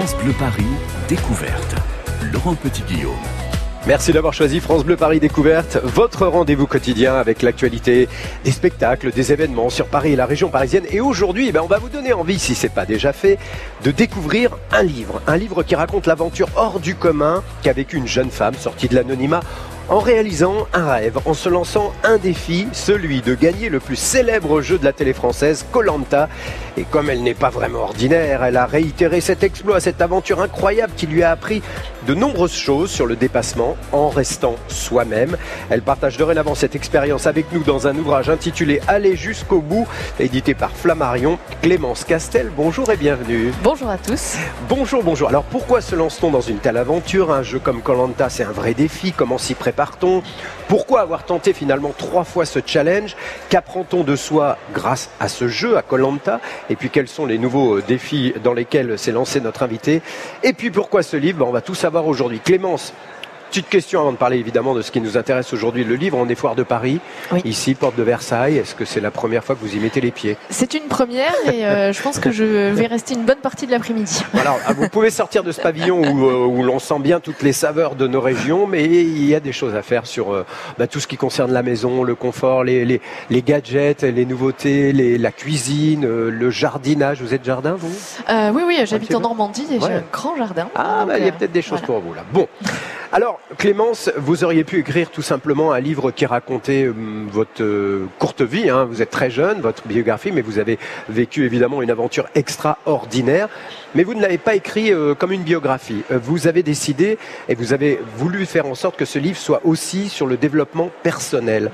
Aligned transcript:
France 0.00 0.16
Bleu 0.16 0.32
Paris, 0.32 0.64
découverte. 1.10 1.74
Laurent 2.32 2.54
Petit-Guillaume. 2.54 3.12
Merci 3.86 4.14
d'avoir 4.14 4.32
choisi 4.32 4.58
France 4.60 4.82
Bleu 4.82 4.96
Paris 4.96 5.20
Découverte, 5.20 5.76
votre 5.82 6.26
rendez-vous 6.26 6.66
quotidien 6.66 7.16
avec 7.16 7.42
l'actualité 7.42 8.08
des 8.42 8.50
spectacles, 8.50 9.10
des 9.10 9.30
événements 9.30 9.68
sur 9.68 9.88
Paris 9.88 10.12
et 10.12 10.16
la 10.16 10.24
région 10.24 10.48
parisienne. 10.48 10.84
Et 10.90 11.00
aujourd'hui, 11.00 11.48
eh 11.48 11.52
ben, 11.52 11.60
on 11.62 11.66
va 11.66 11.76
vous 11.76 11.90
donner 11.90 12.14
envie, 12.14 12.38
si 12.38 12.54
c'est 12.54 12.72
pas 12.72 12.86
déjà 12.86 13.12
fait, 13.12 13.38
de 13.84 13.90
découvrir 13.90 14.56
un 14.72 14.82
livre. 14.82 15.20
Un 15.26 15.36
livre 15.36 15.62
qui 15.62 15.74
raconte 15.74 16.06
l'aventure 16.06 16.48
hors 16.56 16.80
du 16.80 16.94
commun 16.94 17.42
qu'a 17.62 17.74
vécu 17.74 17.98
une 17.98 18.08
jeune 18.08 18.30
femme 18.30 18.54
sortie 18.54 18.88
de 18.88 18.94
l'anonymat 18.94 19.40
en 19.90 19.98
réalisant 19.98 20.68
un 20.72 20.88
rêve, 20.88 21.18
en 21.24 21.34
se 21.34 21.48
lançant 21.48 21.92
un 22.04 22.16
défi, 22.16 22.68
celui 22.72 23.22
de 23.22 23.34
gagner 23.34 23.68
le 23.68 23.80
plus 23.80 23.96
célèbre 23.96 24.62
jeu 24.62 24.78
de 24.78 24.84
la 24.84 24.92
télé 24.92 25.12
française, 25.12 25.66
Colanta. 25.72 26.28
Et 26.76 26.84
comme 26.84 27.10
elle 27.10 27.24
n'est 27.24 27.34
pas 27.34 27.50
vraiment 27.50 27.80
ordinaire, 27.80 28.44
elle 28.44 28.56
a 28.56 28.66
réitéré 28.66 29.20
cet 29.20 29.42
exploit, 29.42 29.80
cette 29.80 30.00
aventure 30.00 30.40
incroyable 30.40 30.92
qui 30.96 31.08
lui 31.08 31.24
a 31.24 31.32
appris 31.32 31.60
de 32.06 32.14
nombreuses 32.14 32.54
choses 32.54 32.90
sur 32.90 33.04
le 33.06 33.16
dépassement 33.16 33.76
en 33.92 34.08
restant 34.08 34.54
soi-même. 34.68 35.36
Elle 35.70 35.82
partage 35.82 36.16
dorénavant 36.16 36.54
cette 36.54 36.76
expérience 36.76 37.26
avec 37.26 37.52
nous 37.52 37.64
dans 37.64 37.88
un 37.88 37.96
ouvrage 37.96 38.30
intitulé 38.30 38.80
Aller 38.86 39.16
jusqu'au 39.16 39.60
bout, 39.60 39.88
édité 40.20 40.54
par 40.54 40.70
Flammarion. 40.70 41.38
Clémence 41.62 42.04
Castel, 42.04 42.50
bonjour 42.56 42.88
et 42.90 42.96
bienvenue. 42.96 43.52
Bonjour 43.64 43.90
à 43.90 43.98
tous. 43.98 44.36
Bonjour, 44.68 45.02
bonjour. 45.02 45.28
Alors 45.28 45.44
pourquoi 45.44 45.80
se 45.80 45.96
lance-t-on 45.96 46.30
dans 46.30 46.40
une 46.40 46.58
telle 46.58 46.76
aventure? 46.76 47.32
Un 47.32 47.42
jeu 47.42 47.58
comme 47.58 47.82
Colanta, 47.82 48.28
c'est 48.28 48.44
un 48.44 48.52
vrai 48.52 48.72
défi. 48.72 49.12
Comment 49.12 49.36
s'y 49.36 49.54
Pourquoi 50.68 51.00
avoir 51.00 51.24
tenté 51.24 51.52
finalement 51.52 51.92
trois 51.96 52.24
fois 52.24 52.44
ce 52.44 52.60
challenge 52.64 53.16
Qu'apprend-on 53.48 54.04
de 54.04 54.16
soi 54.16 54.58
grâce 54.72 55.10
à 55.20 55.28
ce 55.28 55.48
jeu, 55.48 55.76
à 55.76 55.82
Colanta 55.82 56.40
Et 56.68 56.76
puis 56.76 56.90
quels 56.90 57.08
sont 57.08 57.26
les 57.26 57.38
nouveaux 57.38 57.78
euh, 57.78 57.82
défis 57.86 58.34
dans 58.42 58.52
lesquels 58.52 58.98
s'est 58.98 59.12
lancé 59.12 59.40
notre 59.40 59.62
invité 59.62 60.02
Et 60.42 60.52
puis 60.52 60.70
pourquoi 60.70 61.02
ce 61.02 61.16
livre 61.16 61.38
Ben, 61.38 61.46
On 61.46 61.52
va 61.52 61.60
tout 61.60 61.74
savoir 61.74 62.06
aujourd'hui. 62.06 62.40
Clémence, 62.40 62.92
Petite 63.50 63.68
question 63.68 63.98
avant 64.02 64.12
de 64.12 64.16
parler 64.16 64.36
évidemment 64.38 64.76
de 64.76 64.80
ce 64.82 64.92
qui 64.92 65.00
nous 65.00 65.16
intéresse 65.18 65.52
aujourd'hui, 65.52 65.82
le 65.82 65.96
livre. 65.96 66.16
On 66.16 66.28
est 66.28 66.36
foire 66.36 66.54
de 66.54 66.62
Paris, 66.62 67.00
Oui. 67.32 67.40
ici, 67.44 67.74
porte 67.74 67.96
de 67.96 68.04
Versailles. 68.04 68.58
Est-ce 68.58 68.76
que 68.76 68.84
c'est 68.84 69.00
la 69.00 69.10
première 69.10 69.42
fois 69.42 69.56
que 69.56 69.60
vous 69.60 69.74
y 69.74 69.80
mettez 69.80 70.00
les 70.00 70.12
pieds? 70.12 70.36
C'est 70.50 70.72
une 70.74 70.84
première 70.84 71.34
et 71.52 71.66
euh, 71.66 71.92
je 71.92 72.00
pense 72.00 72.20
que 72.20 72.30
je 72.30 72.44
vais 72.44 72.86
rester 72.86 73.14
une 73.14 73.24
bonne 73.24 73.38
partie 73.40 73.66
de 73.66 73.72
l'après-midi. 73.72 74.22
Alors, 74.40 74.56
ah, 74.68 74.72
vous 74.72 74.88
pouvez 74.88 75.10
sortir 75.10 75.42
de 75.42 75.50
ce 75.50 75.60
pavillon 75.60 75.98
où, 76.00 76.28
euh, 76.28 76.46
où 76.46 76.62
l'on 76.62 76.78
sent 76.78 77.00
bien 77.00 77.18
toutes 77.18 77.42
les 77.42 77.52
saveurs 77.52 77.96
de 77.96 78.06
nos 78.06 78.20
régions, 78.20 78.68
mais 78.68 78.84
il 78.84 79.24
y 79.24 79.34
a 79.34 79.40
des 79.40 79.50
choses 79.52 79.74
à 79.74 79.82
faire 79.82 80.06
sur 80.06 80.32
euh, 80.32 80.46
bah, 80.78 80.86
tout 80.86 81.00
ce 81.00 81.08
qui 81.08 81.16
concerne 81.16 81.50
la 81.52 81.64
maison, 81.64 82.04
le 82.04 82.14
confort, 82.14 82.62
les, 82.62 82.84
les, 82.84 83.00
les 83.30 83.42
gadgets, 83.42 84.04
les 84.04 84.26
nouveautés, 84.26 84.92
les, 84.92 85.18
la 85.18 85.32
cuisine, 85.32 86.06
le 86.06 86.50
jardinage. 86.50 87.20
Vous 87.20 87.34
êtes 87.34 87.44
jardin, 87.44 87.74
vous? 87.76 87.90
Euh, 88.28 88.52
oui, 88.54 88.62
oui, 88.64 88.78
j'habite 88.84 89.12
en 89.12 89.20
Normandie 89.20 89.66
et 89.72 89.78
Ouais. 89.78 89.88
j'ai 89.88 89.94
un 89.94 90.04
grand 90.12 90.36
jardin. 90.36 90.68
Ah, 90.76 91.04
bah, 91.04 91.18
il 91.18 91.24
y 91.24 91.28
a 91.28 91.32
peut-être 91.32 91.50
des 91.50 91.62
choses 91.62 91.80
voilà. 91.80 91.86
pour 91.86 91.98
vous 92.00 92.14
là. 92.14 92.22
Bon. 92.32 92.46
Alors, 93.12 93.39
Clémence, 93.58 94.12
vous 94.16 94.44
auriez 94.44 94.62
pu 94.62 94.78
écrire 94.78 95.10
tout 95.10 95.22
simplement 95.22 95.72
un 95.72 95.80
livre 95.80 96.12
qui 96.12 96.24
racontait 96.24 96.86
hum, 96.86 97.28
votre 97.32 97.62
euh, 97.62 98.06
courte 98.20 98.42
vie. 98.42 98.70
hein. 98.70 98.84
Vous 98.84 99.02
êtes 99.02 99.10
très 99.10 99.28
jeune, 99.28 99.60
votre 99.60 99.88
biographie, 99.88 100.30
mais 100.30 100.40
vous 100.40 100.60
avez 100.60 100.78
vécu 101.08 101.44
évidemment 101.44 101.82
une 101.82 101.90
aventure 101.90 102.26
extraordinaire. 102.36 103.48
Mais 103.94 104.04
vous 104.04 104.14
ne 104.14 104.20
l'avez 104.22 104.38
pas 104.38 104.54
écrit 104.54 104.92
euh, 104.92 105.14
comme 105.14 105.32
une 105.32 105.42
biographie. 105.42 106.02
Euh, 106.12 106.18
vous 106.22 106.46
avez 106.46 106.62
décidé 106.62 107.18
et 107.48 107.54
vous 107.54 107.72
avez 107.72 108.00
voulu 108.16 108.46
faire 108.46 108.66
en 108.66 108.74
sorte 108.74 108.96
que 108.96 109.04
ce 109.04 109.18
livre 109.18 109.38
soit 109.38 109.60
aussi 109.64 110.08
sur 110.08 110.26
le 110.26 110.36
développement 110.36 110.90
personnel. 111.02 111.70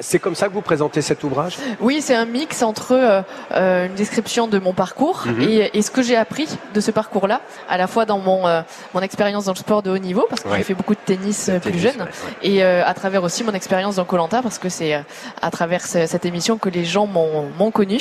C'est 0.00 0.18
comme 0.18 0.34
ça 0.34 0.48
que 0.48 0.52
vous 0.54 0.60
présentez 0.60 1.02
cet 1.02 1.22
ouvrage? 1.22 1.56
Oui, 1.80 2.00
c'est 2.02 2.14
un 2.16 2.24
mix 2.24 2.62
entre 2.64 2.92
euh, 2.92 3.22
euh, 3.52 3.86
une 3.86 3.94
description 3.94 4.48
de 4.48 4.58
mon 4.58 4.72
parcours 4.72 5.22
Mhm. 5.26 5.40
et, 5.42 5.70
et 5.78 5.82
ce 5.82 5.90
que 5.92 6.02
j'ai 6.02 6.16
appris 6.16 6.48
de 6.74 6.80
ce 6.80 6.90
parcours-là, 6.90 7.40
à 7.68 7.76
la 7.78 7.86
fois 7.86 8.04
dans 8.04 8.18
mon, 8.18 8.48
euh, 8.48 8.62
mon 8.92 9.00
expérience 9.02 9.44
dans 9.44 9.52
le 9.52 9.56
sport 9.58 9.82
de 9.84 9.90
haut 9.90 9.98
niveau, 9.98 10.26
parce 10.28 10.42
que 10.42 10.48
Ouais. 10.48 10.56
j'ai 10.58 10.64
fait 10.64 10.74
beaucoup 10.74 10.94
de 10.94 11.00
tennis 11.04 11.48
euh, 11.48 11.60
plus 11.60 11.70
Tennis, 11.70 11.82
jeune, 11.84 11.96
ouais, 12.00 12.06
ouais. 12.06 12.48
et 12.50 12.64
euh, 12.64 12.82
à 12.84 12.92
travers 12.94 13.22
aussi 13.22 13.44
mon 13.44 13.52
expérience 13.52 13.96
dans 13.96 14.04
Colanta 14.04 14.42
parce 14.42 14.58
que 14.58 14.68
c'est 14.68 14.94
à 15.42 15.50
travers 15.52 15.86
ce- 15.86 16.06
cette 16.06 16.24
émission 16.26 16.58
que 16.58 16.68
les 16.70 16.84
gens 16.84 17.06
m'ont 17.06 17.70
connu. 17.70 17.98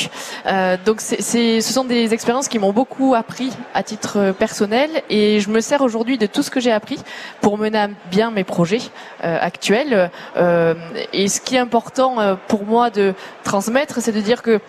Euh, 0.47 0.77
donc 0.83 0.99
c'est 0.99 1.21
c'est- 1.21 1.61
ce 1.61 1.73
sont 1.73 1.83
des 1.83 2.11
expériences 2.13 2.47
qui 2.47 2.57
m'ont 2.57 2.73
beaucoup 2.73 3.13
appris 3.13 3.51
à 3.73 3.83
titre 3.83 4.17
euh, 4.17 4.33
personnel 4.33 4.89
et 5.09 5.39
je 5.39 5.49
me 5.49 5.61
sers 5.61 5.81
aujourd'hui 5.81 6.17
de 6.17 6.25
tout 6.25 6.43
ce 6.43 6.49
que 6.49 6.59
j'ai 6.59 6.71
appris 6.71 6.99
pour 7.41 7.57
mener 7.57 7.77
à 7.77 7.87
bien 8.11 8.31
mes 8.31 8.43
projets 8.43 8.81
euh, 9.23 9.37
actuels. 9.39 10.09
Euh, 10.35 10.73
et 11.13 11.27
ce 11.27 11.41
qui 11.41 11.55
est 11.55 11.59
important 11.59 12.37
pour 12.47 12.65
moi 12.65 12.89
de 12.89 13.13
transmettre, 13.43 14.01
c'est 14.01 14.11
de 14.11 14.21
dire 14.21 14.41
que 14.41 14.59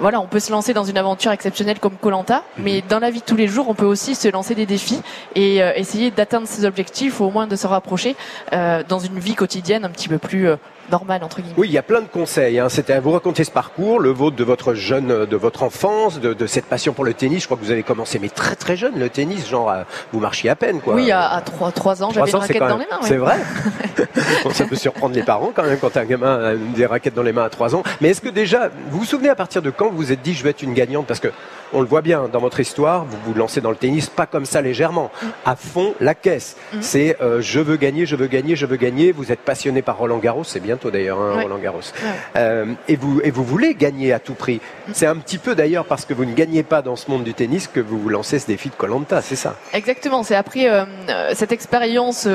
voilà, 0.00 0.20
on 0.20 0.26
peut 0.26 0.40
se 0.40 0.50
lancer 0.50 0.74
dans 0.74 0.84
une 0.84 0.98
aventure 0.98 1.30
exceptionnelle 1.30 1.78
comme 1.78 1.96
Colanta, 1.96 2.42
mais 2.58 2.82
dans 2.82 2.98
la 2.98 3.10
vie 3.10 3.20
de 3.20 3.24
tous 3.24 3.36
les 3.36 3.46
jours, 3.46 3.68
on 3.68 3.74
peut 3.74 3.84
aussi 3.84 4.14
se 4.14 4.28
lancer 4.28 4.54
des 4.54 4.66
défis 4.66 5.00
et 5.34 5.62
euh, 5.62 5.72
essayer 5.76 6.10
d'atteindre 6.10 6.48
ses 6.48 6.64
objectifs, 6.64 7.20
ou 7.20 7.24
au 7.24 7.30
moins 7.30 7.46
de 7.46 7.54
se 7.54 7.66
rapprocher 7.66 8.16
euh, 8.52 8.82
dans 8.88 8.98
une 8.98 9.18
vie 9.18 9.34
quotidienne 9.34 9.84
un 9.84 9.90
petit 9.90 10.08
peu 10.08 10.18
plus 10.18 10.48
euh, 10.48 10.56
normale 10.90 11.22
entre 11.24 11.40
guillemets. 11.40 11.54
Oui, 11.56 11.68
il 11.68 11.72
y 11.72 11.78
a 11.78 11.82
plein 11.82 12.00
de 12.00 12.06
conseils. 12.06 12.58
Hein. 12.58 12.68
C'était 12.68 12.98
vous 13.00 13.12
raconter 13.12 13.44
ce 13.44 13.50
parcours, 13.50 14.00
le 14.00 14.10
vôtre 14.10 14.36
de 14.36 14.44
votre 14.44 14.74
jeune, 14.74 15.26
de 15.26 15.36
votre 15.36 15.62
enfance, 15.62 16.20
de, 16.20 16.32
de 16.34 16.46
cette 16.46 16.66
passion 16.66 16.92
pour 16.92 17.04
le 17.04 17.14
tennis. 17.14 17.40
Je 17.42 17.46
crois 17.46 17.56
que 17.56 17.64
vous 17.64 17.70
avez 17.70 17.82
commencé, 17.82 18.18
mais 18.18 18.28
très 18.28 18.56
très 18.56 18.76
jeune, 18.76 18.98
le 18.98 19.08
tennis, 19.08 19.48
genre 19.48 19.72
vous 20.12 20.20
marchiez 20.20 20.50
à 20.50 20.56
peine, 20.56 20.80
quoi. 20.80 20.94
Oui, 20.94 21.10
à, 21.10 21.28
à 21.28 21.40
3, 21.40 21.72
trois 21.72 22.02
ans, 22.02 22.10
j'avais 22.12 22.30
une 22.30 22.36
raquette 22.36 22.58
dans 22.58 22.78
les 22.78 22.86
mains. 22.86 22.98
oui. 23.02 23.08
C'est 23.08 23.16
vrai. 23.16 23.36
Ça 24.52 24.64
peut 24.66 24.76
surprendre 24.76 25.14
les 25.14 25.22
parents 25.22 25.52
quand 25.54 25.64
même 25.64 25.78
quand 25.78 25.96
un 25.96 26.04
gamin 26.04 26.52
a 26.52 26.54
des 26.54 26.86
raquettes 26.86 27.14
dans 27.14 27.22
les 27.22 27.32
mains 27.32 27.44
à 27.44 27.50
3 27.50 27.74
ans. 27.74 27.82
Mais 28.00 28.10
est-ce 28.10 28.20
que 28.20 28.28
déjà, 28.28 28.68
vous 28.90 29.00
vous 29.00 29.04
souvenez 29.04 29.28
à 29.28 29.34
partir 29.34 29.62
de 29.62 29.70
quand 29.70 29.90
vous 29.90 29.96
vous 29.96 30.12
êtes 30.12 30.22
dit 30.22 30.34
je 30.34 30.42
vais 30.44 30.50
être 30.50 30.62
une 30.62 30.74
gagnante? 30.74 31.06
Parce 31.06 31.20
que 31.20 31.28
on 31.72 31.80
le 31.80 31.86
voit 31.86 32.02
bien 32.02 32.28
dans 32.32 32.38
votre 32.38 32.60
histoire, 32.60 33.04
vous 33.04 33.16
vous 33.26 33.34
lancez 33.34 33.60
dans 33.60 33.70
le 33.70 33.76
tennis 33.76 34.08
pas 34.08 34.26
comme 34.26 34.46
ça 34.46 34.60
légèrement, 34.60 35.10
à 35.44 35.56
fond 35.56 35.94
la 36.00 36.14
caisse. 36.14 36.56
Mm. 36.72 36.76
C'est 36.80 37.16
euh, 37.20 37.40
je 37.40 37.58
veux 37.58 37.76
gagner, 37.76 38.06
je 38.06 38.14
veux 38.16 38.28
gagner, 38.28 38.54
je 38.54 38.66
veux 38.66 38.76
gagner. 38.76 39.10
Vous 39.12 39.32
êtes 39.32 39.40
passionné 39.40 39.82
par 39.82 39.98
Roland 39.98 40.18
Garros, 40.18 40.44
c'est 40.44 40.60
bientôt 40.74 40.90
d'ailleurs 40.90 41.20
hein, 41.20 41.36
Ouais. 41.36 41.42
Roland 41.44 41.58
Garros. 41.58 41.78
Ouais. 41.78 42.10
Euh, 42.36 42.66
et 42.88 42.96
vous 42.96 43.20
et 43.22 43.30
vous 43.30 43.44
voulez 43.44 43.74
gagner 43.74 44.12
à 44.12 44.18
tout 44.18 44.34
prix. 44.34 44.60
C'est 44.92 45.06
un 45.06 45.16
petit 45.16 45.38
peu 45.38 45.54
d'ailleurs 45.54 45.84
parce 45.86 46.04
que 46.04 46.14
vous 46.14 46.24
ne 46.24 46.34
gagnez 46.34 46.62
pas 46.62 46.82
dans 46.82 46.96
ce 46.96 47.10
monde 47.10 47.24
du 47.24 47.34
tennis 47.34 47.68
que 47.68 47.80
vous 47.80 47.98
vous 47.98 48.08
lancez 48.08 48.38
ce 48.38 48.46
défi 48.46 48.68
de 48.70 48.74
Colanta, 48.74 49.22
c'est 49.22 49.36
ça? 49.36 49.56
Exactement, 49.72 50.22
c'est 50.22 50.34
après 50.36 50.68
euh, 50.68 50.84
euh, 51.08 51.30
cette 51.34 51.52
expérience 51.52 52.28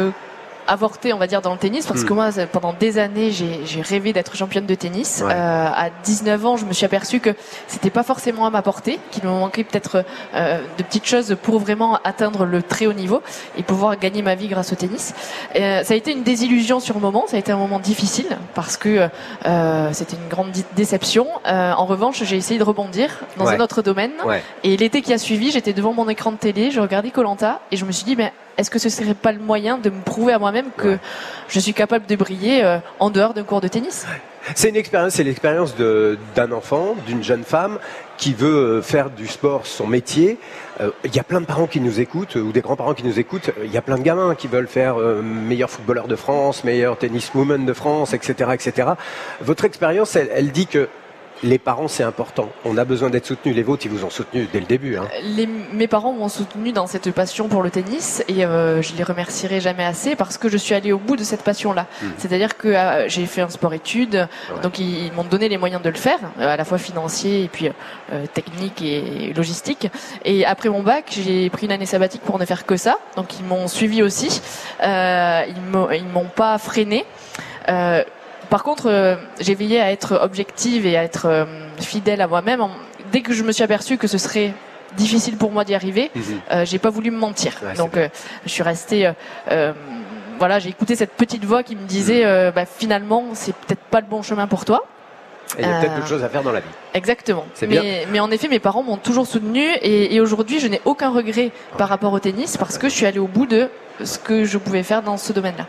avortée, 0.70 1.12
on 1.14 1.18
va 1.18 1.28
dire, 1.28 1.42
dans 1.42 1.52
le 1.52 1.58
tennis, 1.58 1.86
parce 1.88 2.04
que 2.04 2.14
moi, 2.14 2.32
c'est- 2.32 2.46
pendant 2.48 2.74
des 2.74 2.98
années, 3.00 3.32
j'ai 3.32 3.82
rêvé 3.82 4.14
d'être 4.14 4.36
championne 4.36 4.66
de 4.66 4.76
tennis. 4.76 5.22
Ouais. 5.26 5.34
Euh, 5.34 5.68
à 5.68 5.90
19 6.04 6.46
ans, 6.46 6.58
je 6.58 6.66
me 6.66 6.74
suis 6.74 6.86
aperçue 6.86 7.20
que 7.20 7.32
c'était 7.68 7.90
pas 7.90 8.04
forcément 8.04 8.46
à 8.46 8.50
ma 8.50 8.62
portée, 8.62 9.00
qu'il 9.12 9.24
me 9.24 9.30
manquait 9.30 9.64
peut-être 9.64 10.04
euh, 10.36 10.60
de 10.78 10.84
petites 10.84 11.06
choses 11.06 11.36
pour 11.42 11.60
vraiment 11.60 12.00
atteindre 12.04 12.46
le 12.46 12.62
très 12.62 12.86
haut 12.86 12.94
niveau 12.94 13.22
et 13.58 13.64
pouvoir 13.64 13.98
gagner 13.98 14.22
ma 14.22 14.36
vie 14.36 14.48
grâce 14.48 14.72
au 14.72 14.76
tennis. 14.76 15.14
Euh, 15.56 15.84
ça 15.84 15.94
a 15.94 15.98
été 15.98 16.12
une 16.12 16.24
désillusion 16.24 16.80
sur 16.80 16.96
le 16.96 17.02
moment, 17.02 17.26
ça 17.28 17.36
a 17.36 17.40
été 17.40 17.52
un 17.52 17.58
moment 17.58 17.80
difficile 17.80 18.38
parce 18.54 18.78
que 18.78 19.10
euh, 19.46 19.90
c'était 19.94 20.16
une 20.16 20.30
grande 20.30 20.52
déception. 20.76 21.28
Euh, 21.48 21.74
en 21.74 21.86
revanche, 21.86 22.24
j'ai 22.24 22.38
essayé 22.38 22.60
de 22.60 22.64
rebondir 22.64 23.20
dans 23.38 23.46
Ouais. 23.46 23.56
un 23.56 23.60
autre 23.60 23.82
domaine. 23.82 24.12
Ouais. 24.26 24.44
Et 24.64 24.78
l'été 24.78 25.02
qui 25.02 25.14
a 25.14 25.18
suivi, 25.18 25.52
j'étais 25.52 25.74
devant 25.74 25.94
mon 25.94 26.08
écran 26.10 26.32
de 26.32 26.38
télé, 26.38 26.72
je 26.72 26.80
regardais 26.80 27.10
Colanta 27.12 27.60
et 27.72 27.78
je 27.78 27.86
me 27.86 27.92
suis 27.92 28.06
dit, 28.06 28.16
mais 28.16 28.32
est-ce 28.60 28.70
que 28.70 28.80
ce 28.80 28.90
serait 28.90 29.14
pas 29.14 29.32
le 29.32 29.40
moyen 29.40 29.78
de 29.78 29.90
me 29.90 30.02
prouver 30.02 30.34
à 30.34 30.40
moi-même 30.40 30.68
que 30.76 30.90
Ouais. 30.90 31.00
je 31.48 31.60
suis 31.60 31.74
capable 31.74 32.06
de 32.08 32.16
briller 32.16 32.64
euh, 32.64 32.78
en 33.00 33.10
dehors 33.10 33.34
d'un 33.34 33.44
cours 33.44 33.62
de 33.62 33.68
tennis? 33.70 34.06
C'est 34.56 34.70
une 34.70 34.76
expérience, 34.76 35.14
c'est 35.14 35.24
l'expérience 35.24 35.76
d'un 35.78 36.52
enfant, 36.52 36.96
d'une 37.08 37.24
jeune 37.24 37.44
femme 37.44 37.78
qui 38.18 38.34
veut 38.34 38.48
euh, 38.80 38.82
faire 38.82 39.10
du 39.12 39.28
sport 39.28 39.66
son 39.66 39.88
métier. 39.88 40.38
Euh, 40.82 40.90
Il 41.04 41.16
y 41.16 41.20
a 41.20 41.24
plein 41.24 41.40
de 41.40 41.46
parents 41.46 41.68
qui 41.68 41.80
nous 41.80 42.00
écoutent, 42.02 42.36
ou 42.36 42.52
des 42.52 42.62
grands-parents 42.62 42.94
qui 42.96 43.06
nous 43.06 43.18
écoutent. 43.20 43.52
Il 43.64 43.72
y 43.72 43.78
a 43.78 43.82
plein 43.82 43.98
de 43.98 44.04
gamins 44.04 44.36
qui 44.36 44.48
veulent 44.48 44.68
faire 44.68 44.98
euh, 45.00 45.22
meilleur 45.22 45.70
footballeur 45.70 46.08
de 46.08 46.16
France, 46.18 46.64
meilleur 46.64 46.98
tenniswoman 46.98 47.66
de 47.66 47.74
France, 47.74 48.14
etc., 48.14 48.52
etc. 48.54 48.90
Votre 49.42 49.64
expérience, 49.66 50.16
elle, 50.16 50.30
elle 50.34 50.52
dit 50.52 50.68
que 50.68 50.90
les 51.44 51.58
parents, 51.58 51.88
c'est 51.88 52.04
important. 52.04 52.50
On 52.66 52.78
a 52.78 52.86
besoin 52.86 53.10
d'être 53.10 53.26
soutenu. 53.26 53.54
Les 53.54 53.64
vôtres, 53.64 53.86
ils 53.86 53.92
vous 53.92 54.06
ont 54.06 54.10
soutenu 54.10 54.48
dès 54.52 54.60
le 54.60 54.66
début. 54.66 54.98
Hein. 54.98 55.08
les, 55.24 55.48
Mes 55.48 55.88
parents 55.88 56.14
m'ont 56.14 56.30
soutenu 56.30 56.72
dans 56.72 56.88
cette 56.88 57.12
passion 57.12 57.48
pour 57.48 57.64
le 57.64 57.70
tennis 57.70 58.24
et 58.28 58.46
euh, 58.46 58.82
je 58.82 58.94
les 58.96 59.04
remercierai 59.04 59.62
jamais 59.62 59.86
assez 59.86 60.16
parce 60.16 60.38
que 60.38 60.50
je 60.50 60.58
suis 60.58 60.76
allée 60.76 60.92
au 60.92 61.00
bout 61.00 61.16
de 61.16 61.24
cette 61.24 61.44
passion-là. 61.44 61.88
Mhm. 62.02 62.12
C'est-à-dire 62.18 62.58
que 62.58 62.68
euh, 62.68 63.08
j'ai 63.08 63.26
fait 63.26 63.42
un 63.42 63.50
sport-études, 63.50 64.28
donc 64.64 64.80
ils, 64.80 65.06
ils 65.06 65.14
m'ont 65.14 65.24
donné 65.24 65.50
les 65.50 65.58
moyens 65.58 65.82
de 65.82 65.90
le 65.90 65.96
faire, 65.96 66.20
euh, 66.40 66.48
à 66.48 66.58
la 66.58 66.66
fois 66.66 66.78
financier 66.78 67.44
et 67.44 67.48
puis 67.48 67.70
euh, 68.12 68.26
technique 68.34 68.82
et 68.82 69.34
logistique. 69.34 69.88
Et 70.26 70.46
après 70.46 70.70
mon 70.70 70.84
bac, 70.84 71.06
j'ai 71.12 71.50
pris 71.50 71.66
une 71.68 71.72
année 71.72 71.86
sabbatique 71.86 72.22
pour 72.22 72.40
ne 72.40 72.46
faire 72.46 72.66
que 72.66 72.78
ça. 72.78 72.98
Donc 73.16 73.40
ils 73.40 73.46
m'ont 73.46 73.68
suivi 73.68 74.02
aussi. 74.02 74.42
Euh, 74.84 75.44
ils 75.48 75.62
m'ont 75.62 75.90
ils 75.92 76.06
m'ont 76.06 76.26
pas 76.26 76.58
freiné. 76.58 77.06
Euh, 77.70 78.04
par 78.50 78.64
contre, 78.64 78.88
euh, 78.90 79.16
j'ai 79.40 79.56
veillé 79.56 79.80
à 79.80 79.92
être 79.92 80.20
objective 80.22 80.86
et 80.86 80.98
à 80.98 81.04
être 81.04 81.28
euh, 81.28 81.46
fidèle 81.80 82.22
à 82.22 82.28
moi-même. 82.28 82.66
Dès 83.12 83.22
que 83.22 83.34
je 83.34 83.44
me 83.44 83.52
suis 83.52 83.64
aperçue 83.64 83.98
que 83.98 84.08
ce 84.08 84.18
serait 84.18 84.54
difficile 84.98 85.38
pour 85.38 85.52
moi 85.52 85.64
d'y 85.64 85.76
arriver, 85.76 86.12
euh, 86.52 86.66
j'ai 86.66 86.80
pas 86.80 86.90
voulu 86.90 87.12
me 87.12 87.18
mentir. 87.18 87.54
Ouais, 87.64 87.74
Donc, 87.74 87.92
je 88.46 88.50
suis 88.50 88.64
restée. 88.64 89.12
voilà, 90.40 90.60
j'ai 90.60 90.70
écouté 90.70 90.96
cette 90.96 91.14
petite 91.14 91.46
voix 91.46 91.64
qui 91.64 91.76
me 91.76 91.86
disait, 91.86 92.26
euh, 92.26 92.52
bah, 92.52 92.66
finalement, 92.66 93.26
c'est 93.34 93.54
peut-être 93.54 93.82
pas 93.92 94.00
le 94.02 94.08
bon 94.08 94.22
chemin 94.24 94.48
pour 94.48 94.66
toi. 94.66 94.84
Et 95.58 95.64
il 95.64 95.68
y 95.68 95.72
a 95.72 95.80
peut-être 95.80 95.96
d'autres 95.96 96.08
choses 96.08 96.24
à 96.24 96.30
faire 96.30 96.44
dans 96.44 96.52
la 96.52 96.60
vie. 96.60 96.70
Exactement. 96.94 97.46
Bien. 97.62 97.82
Mais, 97.82 98.08
mais 98.12 98.20
en 98.20 98.30
effet, 98.30 98.48
mes 98.48 98.60
parents 98.60 98.84
m'ont 98.84 98.98
toujours 98.98 99.26
soutenu 99.26 99.64
et, 99.82 100.14
et 100.16 100.22
aujourd'hui, 100.22 100.60
je 100.60 100.68
n'ai 100.68 100.80
aucun 100.86 101.10
regret 101.10 101.52
par 101.78 101.90
rapport 101.90 102.14
au 102.14 102.20
tennis 102.20 102.56
parce 102.56 102.78
que 102.78 102.88
je 102.88 102.94
suis 102.94 103.06
allée 103.08 103.20
au 103.20 103.28
bout 103.28 103.48
de 103.48 103.70
ce 104.04 104.18
que 104.20 104.46
je 104.46 104.58
pouvais 104.58 104.84
faire 104.84 105.02
dans 105.02 105.18
ce 105.18 105.34
domaine-là. 105.34 105.68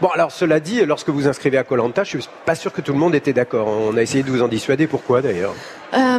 Bon, 0.00 0.08
alors 0.08 0.32
cela 0.32 0.60
dit, 0.60 0.84
lorsque 0.84 1.08
vous 1.08 1.28
inscrivez 1.28 1.58
à 1.58 1.64
Colanta, 1.64 2.04
je 2.04 2.18
suis 2.18 2.28
pas 2.44 2.54
sûr 2.54 2.72
que 2.72 2.80
tout 2.80 2.92
le 2.92 2.98
monde 2.98 3.14
était 3.14 3.32
d'accord. 3.32 3.68
On 3.68 3.96
a 3.96 4.02
essayé 4.02 4.22
de 4.22 4.30
vous 4.30 4.42
en 4.42 4.48
dissuader. 4.48 4.86
Pourquoi 4.86 5.22
d'ailleurs? 5.22 5.54
Euh, 5.94 6.18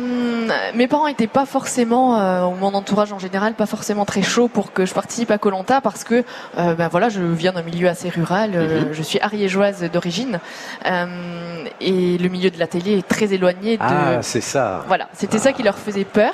mes 0.76 0.88
parents 0.88 1.08
n'étaient 1.08 1.28
pas 1.28 1.46
forcément, 1.46 2.20
euh, 2.20 2.46
ou 2.46 2.56
mon 2.56 2.74
entourage 2.74 3.12
en 3.12 3.20
général, 3.20 3.54
pas 3.56 3.66
forcément 3.66 4.06
très 4.06 4.22
chaud 4.22 4.48
pour 4.48 4.72
que 4.74 4.86
je 4.86 4.94
participe 4.94 5.32
à 5.32 5.38
Colanta 5.38 5.82
parce 5.82 6.04
que, 6.04 6.24
euh, 6.58 6.76
ben 6.76 6.88
voilà, 6.90 7.10
je 7.10 7.22
viens 7.22 7.54
d'un 7.54 7.64
milieu 7.64 7.88
assez 7.90 8.10
rural. 8.10 8.52
euh, 8.56 8.82
Mhm. 8.82 8.94
Je 8.94 9.02
suis 9.04 9.20
ariégeoise 9.20 9.84
d'origine 9.92 10.40
euh, 10.86 11.66
et 11.82 12.18
le 12.18 12.30
milieu 12.30 12.50
de 12.52 12.60
la 12.60 12.68
télé 12.68 12.98
est 13.00 13.08
très 13.08 13.34
éloigné 13.34 13.78
de. 13.78 13.84
Ah, 13.84 14.22
c'est 14.22 14.42
ça. 14.42 14.84
Voilà, 14.88 15.08
c'était 15.14 15.40
ça 15.40 15.54
qui 15.54 15.64
leur 15.64 15.78
faisait 15.78 16.06
peur. 16.06 16.34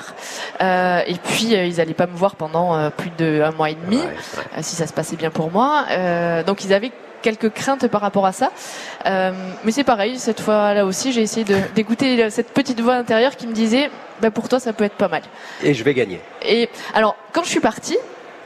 Euh, 0.60 1.00
et 1.06 1.14
puis 1.14 1.54
euh, 1.56 1.64
ils 1.64 1.76
n'allaient 1.76 1.94
pas 1.94 2.06
me 2.06 2.16
voir 2.16 2.36
pendant 2.36 2.74
euh, 2.76 2.90
plus 2.90 3.10
d'un 3.10 3.52
mois 3.52 3.70
et 3.70 3.74
demi, 3.76 3.96
Ouais, 3.98 4.04
ouais. 4.04 4.42
euh, 4.58 4.60
si 4.60 4.76
ça 4.76 4.86
se 4.86 4.92
passait 4.92 5.16
bien 5.16 5.30
pour 5.30 5.50
moi. 5.50 5.84
Euh, 5.90 6.42
donc 6.42 6.64
ils 6.64 6.72
avaient 6.74 6.92
quelques 7.22 7.50
craintes 7.50 7.86
par 7.88 8.00
rapport 8.00 8.26
à 8.26 8.32
ça. 8.32 8.50
Euh, 9.06 9.32
mais 9.64 9.72
c'est 9.72 9.84
pareil, 9.84 10.18
cette 10.18 10.40
fois-là 10.40 10.84
aussi, 10.84 11.12
j'ai 11.12 11.22
essayé 11.22 11.46
d'écouter 11.74 12.30
cette 12.30 12.52
petite 12.52 12.80
voix 12.80 12.94
intérieure 12.94 13.36
qui 13.36 13.46
me 13.46 13.52
disait, 13.52 13.90
bah, 14.20 14.30
pour 14.30 14.48
toi, 14.48 14.60
ça 14.60 14.72
peut 14.72 14.84
être 14.84 14.96
pas 14.96 15.08
mal. 15.08 15.22
Et 15.62 15.74
je 15.74 15.84
vais 15.84 15.94
gagner. 15.94 16.20
Et 16.42 16.68
alors, 16.94 17.16
quand 17.32 17.42
je 17.44 17.48
suis 17.48 17.60
partie, 17.60 17.96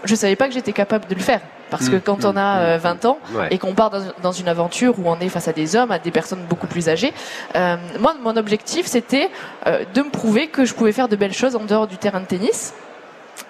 je 0.05 0.15
savais 0.15 0.37
pas 0.37 0.49
que 0.49 0.55
j'étais 0.55 0.73
capable 0.73 1.07
de 1.07 1.15
le 1.15 1.21
faire. 1.21 1.41
Parce 1.71 1.89
que 1.89 1.97
Mm, 1.97 2.01
quand 2.03 2.25
on 2.25 2.35
mm, 2.35 2.39
a 2.39 2.55
mm, 2.55 2.63
euh, 2.63 2.79
20 2.79 3.05
ans 3.07 3.19
Ouais. 3.35 3.49
et 3.51 3.59
qu'on 3.59 3.75
part 3.75 3.91
dans, 3.91 4.03
dans 4.23 4.33
une 4.33 4.49
aventure 4.49 4.95
où 4.99 5.09
on 5.09 5.19
est 5.19 5.29
face 5.31 5.49
à 5.49 5.53
des 5.53 5.77
hommes, 5.77 5.91
à 5.91 5.99
des 5.99 6.11
personnes 6.11 6.45
beaucoup 6.49 6.67
plus 6.67 6.89
âgées, 6.89 7.13
euh, 7.57 7.77
moi, 7.99 8.15
mon 8.23 8.37
objectif, 8.37 8.87
c'était 8.87 9.31
euh, 9.67 9.85
de 9.95 10.03
me 10.03 10.11
prouver 10.11 10.49
que 10.49 10.65
je 10.67 10.75
pouvais 10.75 10.93
faire 10.93 11.09
de 11.09 11.17
belles 11.17 11.33
choses 11.33 11.57
en 11.57 11.65
dehors 11.65 11.87
du 11.87 11.97
terrain 11.97 12.21
de 12.21 12.27
tennis 12.27 12.75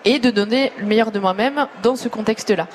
et 0.04 0.18
de 0.18 0.30
donner 0.30 0.72
le 0.78 0.86
meilleur 0.86 1.10
de 1.10 1.18
moi-même 1.18 1.66
dans 1.82 1.96
ce 1.96 2.08
contexte-là. 2.08 2.66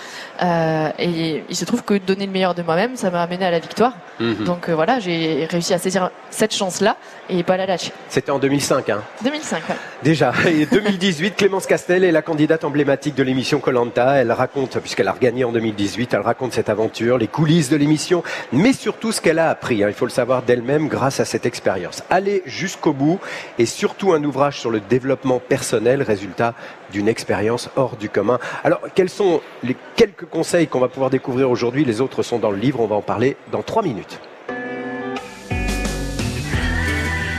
Euh, 0.41 0.89
et 0.99 1.43
il 1.49 1.55
se 1.55 1.65
trouve 1.65 1.83
que 1.83 1.93
donner 1.95 2.25
le 2.25 2.31
meilleur 2.31 2.55
de 2.55 2.61
moi-même, 2.63 2.95
ça 2.95 3.09
m'a 3.11 3.21
amené 3.21 3.45
à 3.45 3.51
la 3.51 3.59
victoire. 3.59 3.93
Mhm. 4.19 4.43
Donc 4.45 4.69
euh, 4.69 4.75
voilà, 4.75 4.99
j'ai 4.99 5.45
réussi 5.49 5.73
à 5.73 5.77
saisir 5.77 6.09
cette 6.29 6.53
chance-là 6.53 6.97
et 7.29 7.43
pas 7.43 7.57
la 7.57 7.65
lâcher. 7.65 7.91
C'était 8.09 8.31
en 8.31 8.39
2005, 8.39 8.89
hein. 8.89 9.01
2005, 9.23 9.69
ouais. 9.69 9.75
Déjà. 10.03 10.33
Et 10.47 10.65
2018, 10.65 11.35
Clémence 11.35 11.67
Castel 11.67 12.03
est 12.03 12.11
la 12.11 12.21
candidate 12.21 12.63
emblématique 12.63 13.15
de 13.15 13.23
l'émission 13.23 13.59
Colanta. 13.59 14.15
Elle 14.15 14.31
raconte, 14.31 14.79
puisqu'elle 14.79 15.07
a 15.07 15.11
regagné 15.13 15.43
en 15.43 15.51
2018, 15.51 16.13
elle 16.13 16.21
raconte 16.21 16.53
cette 16.53 16.69
aventure, 16.69 17.17
les 17.17 17.27
coulisses 17.27 17.69
de 17.69 17.75
l'émission, 17.75 18.23
mais 18.51 18.73
surtout 18.73 19.11
ce 19.11 19.21
qu'elle 19.21 19.39
a 19.39 19.49
appris. 19.49 19.83
hein. 19.83 19.87
Il 19.89 19.93
faut 19.93 20.05
le 20.05 20.11
savoir 20.11 20.41
d'elle-même 20.41 20.87
grâce 20.87 21.19
à 21.19 21.25
cette 21.25 21.45
expérience. 21.45 22.03
Aller 22.09 22.41
jusqu'au 22.45 22.93
bout 22.93 23.19
et 23.57 23.65
surtout 23.65 24.13
un 24.13 24.23
ouvrage 24.23 24.59
sur 24.59 24.69
le 24.71 24.79
développement 24.79 25.39
personnel, 25.39 26.01
résultat 26.01 26.53
d'une 26.91 27.07
expérience 27.07 27.69
hors 27.75 27.95
du 27.95 28.09
commun. 28.09 28.39
Alors, 28.63 28.81
quels 28.95 29.09
sont 29.09 29.41
les 29.63 29.75
quelques 29.95 30.25
conseils 30.25 30.67
qu'on 30.67 30.79
va 30.79 30.87
pouvoir 30.87 31.09
découvrir 31.09 31.49
aujourd'hui? 31.49 31.85
Les 31.85 32.01
autres 32.01 32.23
sont 32.23 32.39
dans 32.39 32.51
le 32.51 32.57
livre. 32.57 32.79
On 32.79 32.87
va 32.87 32.95
en 32.95 33.01
parler 33.01 33.37
dans 33.51 33.63
trois 33.63 33.83
minutes. 33.83 34.19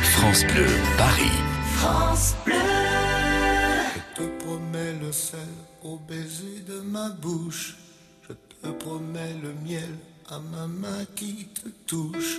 France 0.03 0.45
Bleu, 0.45 0.67
Paris. 0.99 1.33
Je 2.47 4.23
te 4.23 4.29
promets 4.45 4.93
le 5.01 5.13
sel 5.13 5.41
au 5.83 5.97
baiser 5.97 6.61
de 6.69 6.81
ma 6.81 7.09
bouche. 7.09 7.77
Je 8.29 8.35
te 8.35 8.69
promets 8.69 9.35
le 9.43 9.55
miel 9.67 9.95
à 10.31 10.39
ma 10.39 10.67
main 10.67 11.05
qui 11.17 11.49
te 11.49 11.69
touche. 11.87 12.39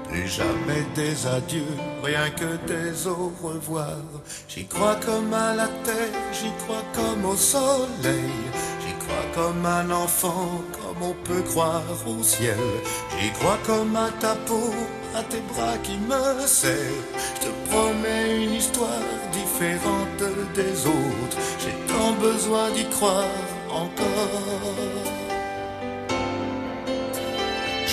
Jamais 0.13 0.85
des 0.95 1.27
adieux, 1.27 1.75
rien 2.03 2.29
que 2.29 2.55
des 2.65 3.07
au 3.07 3.31
revoir. 3.41 3.97
J'y 4.47 4.65
crois 4.65 4.95
comme 5.05 5.33
à 5.33 5.53
la 5.55 5.67
terre, 5.83 6.21
j'y 6.31 6.49
crois 6.63 6.83
comme 6.93 7.25
au 7.25 7.35
soleil. 7.35 8.31
J'y 8.81 8.93
crois 8.93 9.25
comme 9.35 9.65
un 9.65 9.89
enfant, 9.91 10.61
comme 10.71 11.01
on 11.01 11.15
peut 11.25 11.41
croire 11.49 11.83
au 12.05 12.23
ciel. 12.23 12.55
J'y 13.19 13.29
crois 13.31 13.57
comme 13.65 13.95
à 13.95 14.09
ta 14.19 14.35
peau, 14.47 14.73
à 15.15 15.23
tes 15.23 15.41
bras 15.53 15.77
qui 15.83 15.97
me 15.97 16.45
serrent. 16.47 17.03
Je 17.35 17.47
te 17.47 17.69
promets 17.69 18.43
une 18.43 18.53
histoire 18.53 19.07
différente 19.33 20.23
des 20.55 20.87
autres. 20.87 21.37
J'ai 21.59 21.93
tant 21.93 22.13
besoin 22.13 22.69
d'y 22.71 22.85
croire 22.89 23.25
encore. 23.69 24.90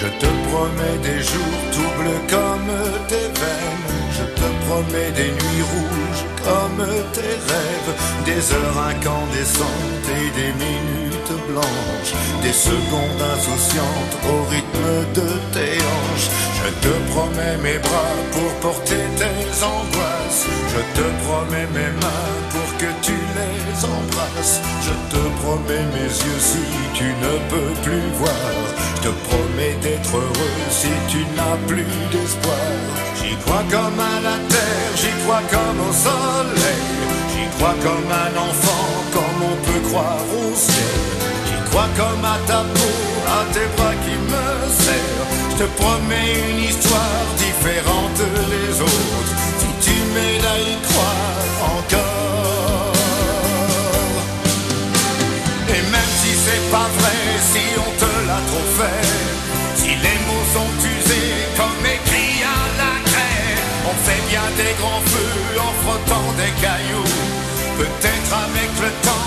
Je 0.00 0.06
te 0.06 0.26
promets 0.48 0.98
des 1.02 1.20
jours 1.24 1.58
tout 1.72 1.92
bleus 1.98 2.22
comme 2.30 2.70
tes 3.08 3.28
veines. 3.40 3.88
Je 4.16 4.24
te 4.38 4.48
promets 4.64 5.10
des 5.10 5.32
nuits 5.32 5.66
rouges 5.72 6.24
comme 6.46 6.86
tes 7.12 7.34
rêves. 7.50 7.92
Des 8.24 8.42
heures 8.54 8.78
incandescentes 8.92 10.08
et 10.18 10.30
des 10.38 10.52
minutes 10.64 11.34
blanches. 11.48 12.14
Des 12.44 12.52
secondes 12.52 13.22
insouciantes 13.34 14.14
au 14.30 14.38
rythme 14.52 14.90
de 15.18 15.28
tes 15.52 15.74
hanches. 15.90 16.30
Je 16.60 16.68
te 16.84 16.94
promets 17.10 17.56
mes 17.64 17.78
bras 17.78 18.14
pour 18.30 18.70
porter 18.70 19.02
tes 19.16 19.64
angoisses. 19.64 20.46
Je 20.74 20.80
te 20.96 21.06
promets 21.26 21.68
mes 21.74 21.92
mains 22.00 22.30
pour 22.52 22.68
que 22.78 22.90
tu 23.02 23.16
les 23.36 23.57
Je 23.80 24.90
te 25.14 25.22
promets 25.40 25.86
mes 25.94 26.10
yeux 26.10 26.40
si 26.40 26.58
tu 26.94 27.04
ne 27.04 27.38
peux 27.48 27.72
plus 27.84 28.08
voir. 28.14 28.34
Je 28.96 29.02
te 29.02 29.12
promets 29.28 29.76
d'être 29.80 30.16
heureux 30.16 30.58
si 30.70 30.88
tu 31.08 31.18
n'as 31.36 31.56
plus 31.68 31.86
d'espoir. 32.10 32.56
J'y 33.14 33.36
crois 33.44 33.62
comme 33.70 34.00
à 34.00 34.20
la 34.20 34.36
terre, 34.48 34.90
j'y 34.96 35.12
crois 35.22 35.42
comme 35.48 35.80
au 35.88 35.92
soleil. 35.92 36.86
J'y 37.32 37.46
crois 37.56 37.76
comme 37.84 38.10
un 38.10 38.34
enfant, 38.48 38.88
comme 39.12 39.40
on 39.52 39.56
peut 39.66 39.88
croire 39.90 40.26
au 40.42 40.54
ciel. 40.56 40.98
J'y 41.46 41.70
crois 41.70 41.88
comme 41.96 42.24
à 42.24 42.38
ta 42.48 42.64
peau, 42.74 42.96
à 43.28 43.44
tes 43.54 43.68
bras 43.76 43.94
qui 44.04 44.16
me 44.30 44.46
serrent. 44.82 45.28
Je 45.50 45.56
te 45.62 45.68
promets 45.80 46.34
une 46.50 46.64
histoire 46.64 47.26
différente 47.38 48.18
des 48.50 48.80
autres. 48.80 49.34
Si 49.60 49.68
tu 49.84 49.94
m'aides 50.14 50.44
à 50.44 50.58
y 50.58 50.76
croire 50.88 51.37
pas 56.70 56.88
vrai, 56.98 57.18
si 57.52 57.64
on 57.76 57.90
te 58.02 58.10
l'a 58.26 58.40
trop 58.50 58.68
fait, 58.78 59.06
si 59.74 59.90
les 60.04 60.18
mots 60.26 60.48
sont 60.56 60.72
usés 60.94 61.34
comme 61.56 61.84
écrit 61.96 62.42
à 62.56 62.60
la 62.80 62.94
craie, 63.08 63.54
on 63.90 63.96
fait 64.06 64.22
bien 64.28 64.46
des 64.56 64.74
grands 64.80 65.04
feux 65.12 65.60
en 65.66 65.72
frottant 65.82 66.28
des 66.40 66.52
cailloux. 66.62 67.14
Peut-être 67.78 68.32
avec 68.46 68.70
le 68.84 68.90
temps, 69.06 69.17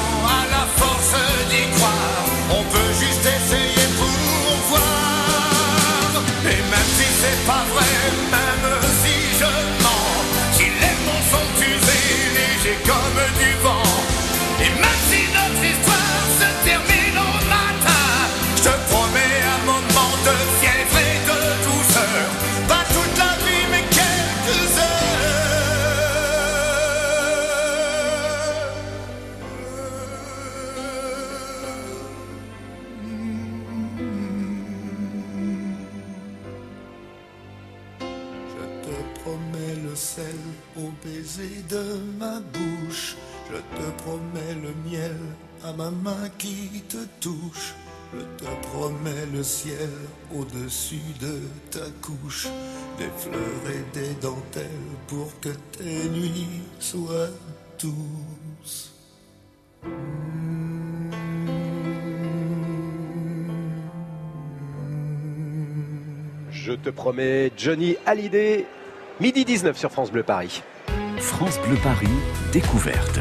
Je 44.01 44.10
promets 44.10 44.53
le 44.62 44.89
miel 44.89 45.15
à 45.63 45.74
ma 45.74 45.91
main 45.91 46.29
qui 46.38 46.84
te 46.88 46.98
touche. 47.20 47.74
Je 48.13 48.20
te 48.43 48.67
promets 48.67 49.25
le 49.34 49.43
ciel 49.43 49.89
au-dessus 50.36 51.01
de 51.20 51.39
ta 51.70 51.86
couche, 52.01 52.48
des 52.98 53.10
fleurs 53.17 53.36
et 53.70 53.98
des 53.98 54.13
dentelles 54.15 54.65
pour 55.08 55.39
que 55.39 55.50
tes 55.77 56.10
nuits 56.10 56.62
soient 56.79 57.29
douces. 57.79 58.93
Je 66.50 66.74
te 66.74 66.89
promets 66.89 67.51
Johnny 67.55 67.98
Hallyday, 68.05 68.65
midi 69.20 69.46
19 69.46 69.77
sur 69.77 69.91
France 69.91 70.12
Bleu 70.12 70.24
Paris. 70.24 70.63
France 71.17 71.60
Bleu 71.60 71.77
Paris, 71.84 72.08
découverte. 72.51 73.20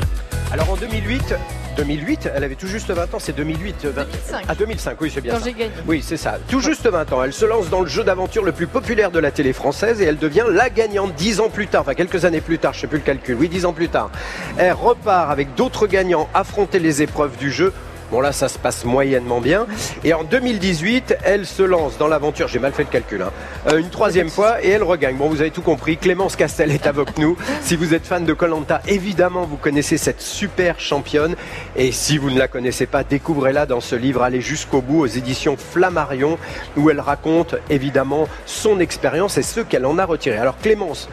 Alors 0.53 0.69
en 0.71 0.77
2008, 0.77 1.35
2008, 1.77 2.29
elle 2.35 2.43
avait 2.43 2.57
tout 2.57 2.67
juste 2.67 2.91
20 2.91 3.15
ans, 3.15 3.19
c'est 3.21 3.35
2008. 3.37 3.87
20... 3.87 4.05
2005. 4.05 4.45
Ah 4.49 4.55
2005, 4.57 5.01
oui 5.01 5.11
c'est 5.15 5.21
bien 5.21 5.35
Quand 5.35 5.39
ça. 5.39 5.45
j'ai 5.45 5.53
gagné. 5.53 5.71
Oui, 5.87 6.03
c'est 6.05 6.17
ça. 6.17 6.39
Tout 6.49 6.59
juste 6.61 6.89
20 6.89 7.13
ans. 7.13 7.23
Elle 7.23 7.33
se 7.33 7.45
lance 7.45 7.71
dans 7.71 7.81
le 7.83 7.87
jeu 7.87 8.03
d'aventure 8.03 8.43
le 8.45 8.51
plus 8.51 8.67
populaire 8.67 9.13
de 9.13 9.21
la 9.21 9.31
télé 9.31 9.53
française 9.53 10.03
et 10.03 10.07
elle 10.07 10.19
devient 10.19 10.47
la 10.51 10.69
gagnante 10.69 11.15
10 11.15 11.39
ans 11.41 11.51
plus 11.51 11.69
tard, 11.69 11.83
enfin 11.83 11.95
quelques 11.95 12.25
années 12.25 12.41
plus 12.41 12.59
tard, 12.59 12.73
je 12.75 12.81
sais 12.81 12.87
plus 12.89 12.99
le 12.99 13.05
calcul. 13.05 13.37
Oui, 13.39 13.49
10 13.49 13.65
ans 13.67 13.73
plus 13.73 13.89
tard. 13.89 14.11
Elle 14.59 14.73
repart 14.73 15.31
avec 15.31 15.55
d'autres 15.55 15.87
gagnants 15.87 16.29
affronter 16.35 16.81
les 16.81 17.03
épreuves 17.03 17.37
du 17.37 17.53
jeu. 17.53 17.73
Bon 18.11 18.21
là, 18.21 18.33
ça 18.33 18.49
se 18.49 18.59
passe 18.59 18.85
moyennement 18.85 19.41
bien. 19.41 19.67
Et 20.03 20.15
en 20.15 20.25
2018, 20.25 21.19
elle 21.23 21.47
se 21.47 21.63
lance 21.63 21.97
dans 21.97 22.09
l'aventure. 22.09 22.49
J'ai 22.49 22.59
mal 22.59 22.73
fait 22.73 22.83
le 22.83 22.89
calcul. 22.89 23.23
Hein. 23.23 23.31
Euh, 23.69 23.79
une 23.79 23.89
troisième 23.89 24.29
fois 24.29 24.65
et 24.65 24.71
elle 24.71 24.83
regagne. 24.83 25.15
Bon, 25.15 25.29
vous 25.29 25.41
avez 25.41 25.53
tout 25.53 25.63
compris. 25.63 25.97
Clémence 25.97 26.35
Castel 26.35 26.73
est 26.73 26.89
avec 26.89 27.19
nous. 27.19 27.37
Si 27.63 27.77
vous 27.77 27.95
êtes 27.95 28.05
fan 28.05 28.25
de 28.25 28.33
Colanta, 28.33 28.83
évidemment, 28.89 29.45
vous 29.45 29.57
connaissez 29.57 29.97
cette 29.97 30.21
super 30.21 30.81
championne. 30.81 31.37
Et 31.77 31.93
si 31.93 32.19
vous 32.19 32.31
ne 32.31 32.39
la 32.39 32.49
connaissez 32.49 32.87
pas, 32.87 33.05
découvrez-la 33.05 33.67
dans 33.67 33.81
ce 33.81 33.95
livre 33.95 34.23
Aller 34.23 34.41
jusqu'au 34.41 34.81
bout 34.81 35.03
aux 35.03 35.07
éditions 35.07 35.57
Flammarion, 35.57 36.37
où 36.77 36.91
elle 36.91 37.01
raconte 37.01 37.55
évidemment 37.69 38.27
son 38.45 38.81
expérience 38.81 39.39
et 39.39 39.43
ce 39.43 39.61
qu'elle 39.61 39.87
en 39.87 39.99
a 39.99 40.05
retiré. 40.05 40.37
Alors 40.37 40.59
Clémence, 40.59 41.09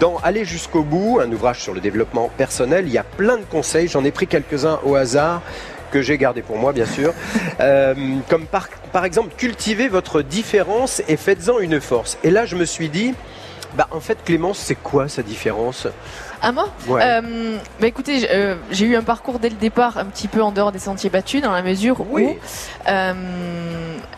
dans 0.00 0.16
Aller 0.24 0.44
jusqu'au 0.44 0.82
bout, 0.82 1.20
un 1.22 1.30
ouvrage 1.30 1.60
sur 1.60 1.74
le 1.74 1.80
développement 1.80 2.28
personnel, 2.36 2.86
il 2.88 2.92
y 2.92 2.98
a 2.98 3.04
plein 3.04 3.36
de 3.36 3.44
conseils. 3.44 3.86
J'en 3.86 4.04
ai 4.04 4.10
pris 4.10 4.26
quelques-uns 4.26 4.80
au 4.84 4.96
hasard 4.96 5.42
que 5.90 6.02
j'ai 6.02 6.16
gardé 6.18 6.42
pour 6.42 6.56
moi 6.56 6.72
bien 6.72 6.86
sûr, 6.86 7.12
Euh, 7.60 7.94
comme 8.28 8.46
par, 8.46 8.68
par 8.92 9.04
exemple 9.04 9.34
cultivez 9.36 9.88
votre 9.88 10.22
différence 10.22 11.02
et 11.08 11.16
faites-en 11.16 11.58
une 11.58 11.80
force. 11.80 12.16
Et 12.24 12.30
là 12.30 12.46
je 12.46 12.56
me 12.56 12.64
suis 12.64 12.88
dit, 12.88 13.14
bah 13.74 13.86
en 13.90 14.00
fait 14.00 14.18
Clémence 14.24 14.58
c'est 14.58 14.74
quoi 14.76 15.08
sa 15.08 15.22
différence? 15.22 15.86
À 16.42 16.52
moi? 16.52 16.68
Ouais. 16.88 17.02
Euh, 17.04 17.58
bah 17.80 17.86
écoutez, 17.86 18.26
euh, 18.30 18.56
j'ai 18.70 18.86
eu 18.86 18.96
un 18.96 19.02
parcours 19.02 19.38
dès 19.38 19.50
le 19.50 19.56
départ 19.56 19.98
un 19.98 20.06
petit 20.06 20.26
peu 20.26 20.40
en 20.42 20.52
dehors 20.52 20.72
des 20.72 20.78
sentiers 20.78 21.10
battus, 21.10 21.42
dans 21.42 21.52
la 21.52 21.62
mesure 21.62 22.00
Oui. 22.10 22.24
où, 22.24 22.36
euh, 22.88 23.12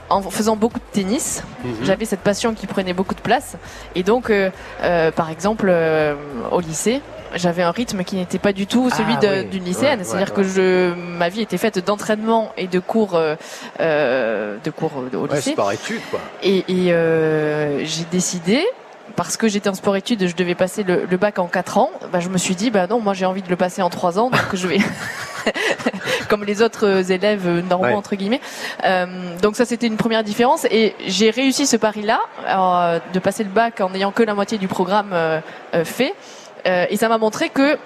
en 0.09 0.23
faisant 0.31 0.55
beaucoup 0.55 0.79
de 0.79 0.85
tennis, 0.93 1.43
Mhm. 1.65 1.75
j'avais 1.83 2.05
cette 2.05 2.21
passion 2.21 2.55
qui 2.55 2.69
prenait 2.69 2.93
beaucoup 2.93 3.17
de 3.17 3.21
place. 3.21 3.57
Et 3.97 4.05
donc, 4.05 4.31
par 5.17 5.31
exemple, 5.31 5.73
au 6.53 6.61
lycée, 6.61 7.01
j'avais 7.35 7.63
un 7.63 7.71
rythme 7.71 8.05
qui 8.05 8.17
n'était 8.17 8.39
pas 8.39 8.53
du 8.53 8.67
tout 8.67 8.91
celui 8.91 9.15
Ah 9.23 9.27
oui. 9.41 9.45
d'une 9.47 9.65
lycéenne. 9.65 10.01
Ouais, 10.01 10.05
C'est-à-dire 10.05 10.29
ouais, 10.37 10.43
que 10.43 10.49
je, 10.49 10.95
ma 10.95 11.29
vie 11.29 11.43
était 11.43 11.59
faite 11.59 11.79
d'entraînement 11.85 12.53
et 12.57 12.67
de 12.67 12.79
cours, 12.79 13.15
euh, 13.15 13.35
euh, 13.81 14.57
de 14.63 14.71
cours 14.71 14.93
au 14.97 15.17
Ouais, 15.27 15.37
lycée. 15.37 15.53
sport-études 15.53 16.01
quoi. 16.11 16.21
Et, 16.43 16.59
et, 16.69 16.93
euh, 16.93 17.85
j'ai 17.85 18.05
décidé, 18.11 18.65
parce 19.17 19.37
que 19.37 19.49
j'étais 19.49 19.69
en 19.69 19.75
sport-études, 19.75 20.27
je 20.27 20.35
devais 20.37 20.55
passer 20.55 20.83
le, 20.83 21.05
le 21.11 21.17
bac 21.17 21.39
en 21.39 21.47
4 21.47 21.79
ans, 21.79 21.91
bah, 22.13 22.21
je 22.21 22.29
me 22.29 22.39
suis 22.39 22.55
dit, 22.55 22.71
bah 22.71 22.87
non, 22.87 23.01
moi 23.01 23.15
j'ai 23.15 23.27
envie 23.27 23.43
de 23.43 23.49
le 23.51 23.57
passer 23.57 23.83
en 23.83 23.91
3 23.91 24.19
ans, 24.19 24.31
donc 24.31 24.41
je 24.55 24.67
vais... 24.69 24.79
comme 26.29 26.45
les 26.45 26.63
autres 26.63 27.11
élèves 27.11 27.47
normaux, 27.69 27.87
Ouais. 27.89 27.93
entre 27.95 28.15
guillemets. 28.15 28.41
Euh, 28.85 29.07
donc 29.43 29.57
ça, 29.57 29.65
c'était 29.65 29.87
une 29.87 29.97
première 29.97 30.23
différence. 30.25 30.65
Et 30.71 30.95
j'ai 31.07 31.31
réussi 31.31 31.67
ce 31.67 31.77
pari-là, 31.77 32.21
euh, 32.49 33.01
de 33.13 33.19
passer 33.19 33.45
le 33.45 33.51
bac 33.51 33.81
en 33.81 33.91
n'ayant 33.91 34.13
que 34.13 34.23
la 34.23 34.35
moitié 34.35 34.57
du 34.57 34.69
programme 34.69 35.11
euh, 35.13 35.41
euh, 35.75 35.85
fait. 35.85 36.15
Euh, 36.67 36.87
et 36.91 36.97
ça 36.97 37.09
m'a 37.09 37.19
montré 37.19 37.49
que 37.49 37.77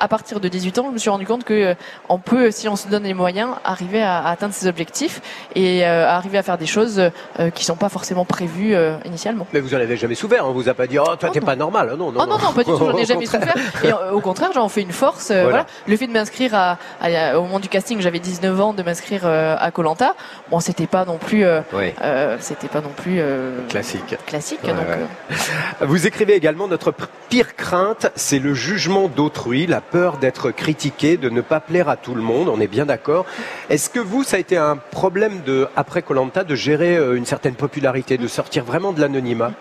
à 0.00 0.08
partir 0.08 0.40
de 0.40 0.48
18 0.48 0.78
ans, 0.78 0.86
je 0.88 0.92
me 0.94 0.98
suis 0.98 1.10
rendu 1.10 1.26
compte 1.26 1.44
que 1.44 1.54
euh, 1.54 1.74
on 2.08 2.18
peut, 2.18 2.50
si 2.50 2.68
on 2.68 2.76
se 2.76 2.88
donne 2.88 3.04
les 3.04 3.14
moyens, 3.14 3.50
arriver 3.64 4.02
à, 4.02 4.18
à 4.18 4.30
atteindre 4.30 4.54
ses 4.54 4.66
objectifs 4.66 5.20
et 5.54 5.86
euh, 5.86 6.08
arriver 6.08 6.38
à 6.38 6.42
faire 6.42 6.58
des 6.58 6.66
choses 6.66 7.10
euh, 7.40 7.50
qui 7.50 7.64
sont 7.64 7.76
pas 7.76 7.88
forcément 7.88 8.24
prévues 8.24 8.74
euh, 8.74 8.96
initialement. 9.04 9.46
Mais 9.52 9.60
vous 9.60 9.74
en 9.74 9.78
avez 9.78 9.96
jamais 9.96 10.14
souffert, 10.14 10.46
on 10.46 10.52
vous 10.52 10.68
a 10.68 10.74
pas 10.74 10.86
dit 10.86 10.98
oh 10.98 11.04
toi 11.04 11.28
Oh, 11.28 11.32
t'es 11.32 11.40
non. 11.40 11.46
pas 11.46 11.56
normal, 11.56 11.88
non 11.98 12.12
non 12.12 12.20
oh 12.22 12.26
non 12.26 12.38
non 12.38 12.52
pas 12.52 12.62
du 12.64 12.70
tout, 12.70 12.78
j'en 12.78 12.96
ai 12.96 13.04
jamais 13.04 13.26
souffert. 13.26 13.54
Et 13.84 13.92
euh, 13.92 14.12
au 14.12 14.20
contraire, 14.20 14.50
j'en 14.54 14.68
fais 14.68 14.82
une 14.82 14.92
force. 14.92 15.30
euh, 15.30 15.42
Voilà. 15.42 15.48
voilà. 15.50 15.66
Le 15.86 15.96
fait 15.96 16.06
de 16.06 16.12
m'inscrire 16.12 16.54
à, 16.54 16.78
à- 17.00 17.38
au 17.38 17.42
moment 17.42 17.60
du 17.60 17.68
casting, 17.68 18.00
j'avais 18.00 18.18
19 18.18 18.60
ans, 18.60 18.72
de 18.72 18.82
m'inscrire 18.82 19.22
euh, 19.24 19.56
à 19.58 19.70
Colanta. 19.70 20.14
Bon, 20.50 20.60
c'était 20.60 20.86
pas 20.86 21.04
non 21.04 21.18
plus, 21.18 21.44
euh, 21.44 21.60
Oui, 21.72 21.92
euh, 22.02 22.36
c'était 22.40 22.68
pas 22.68 22.80
non 22.80 22.90
plus 22.96 23.16
euh, 23.18 23.66
classique. 23.68 24.16
classique. 24.26 24.60
Ouais, 24.64 24.70
donc, 24.70 24.80
ouais. 24.86 25.86
Vous 25.86 26.06
écrivez 26.06 26.34
également 26.34 26.68
notre 26.68 26.92
pire 27.28 27.56
crainte, 27.56 28.10
c'est 28.14 28.38
le 28.38 28.54
jugement 28.54 29.08
d'autrui, 29.08 29.66
la 29.66 29.80
peur 29.90 30.18
d'être 30.18 30.50
critiqué, 30.50 31.16
de 31.16 31.28
ne 31.30 31.40
pas 31.40 31.60
plaire 31.60 31.88
à 31.88 31.96
tout 31.96 32.14
le 32.14 32.22
monde. 32.22 32.48
On 32.48 32.60
est 32.60 32.66
bien 32.66 32.86
d'accord. 32.86 33.26
Est-ce 33.70 33.90
que 33.90 34.00
vous, 34.00 34.22
ça 34.24 34.36
a 34.36 34.40
été 34.40 34.56
un 34.56 34.76
problème 34.76 35.42
de 35.44 35.68
après 35.76 36.02
Colanta 36.02 36.44
de 36.44 36.54
gérer 36.54 36.96
euh, 36.96 37.16
une 37.16 37.26
certaine 37.26 37.54
popularité, 37.54 38.18
de 38.18 38.28
sortir 38.28 38.64
vraiment 38.64 38.92
de 38.92 39.00
l'anonymat? 39.00 39.52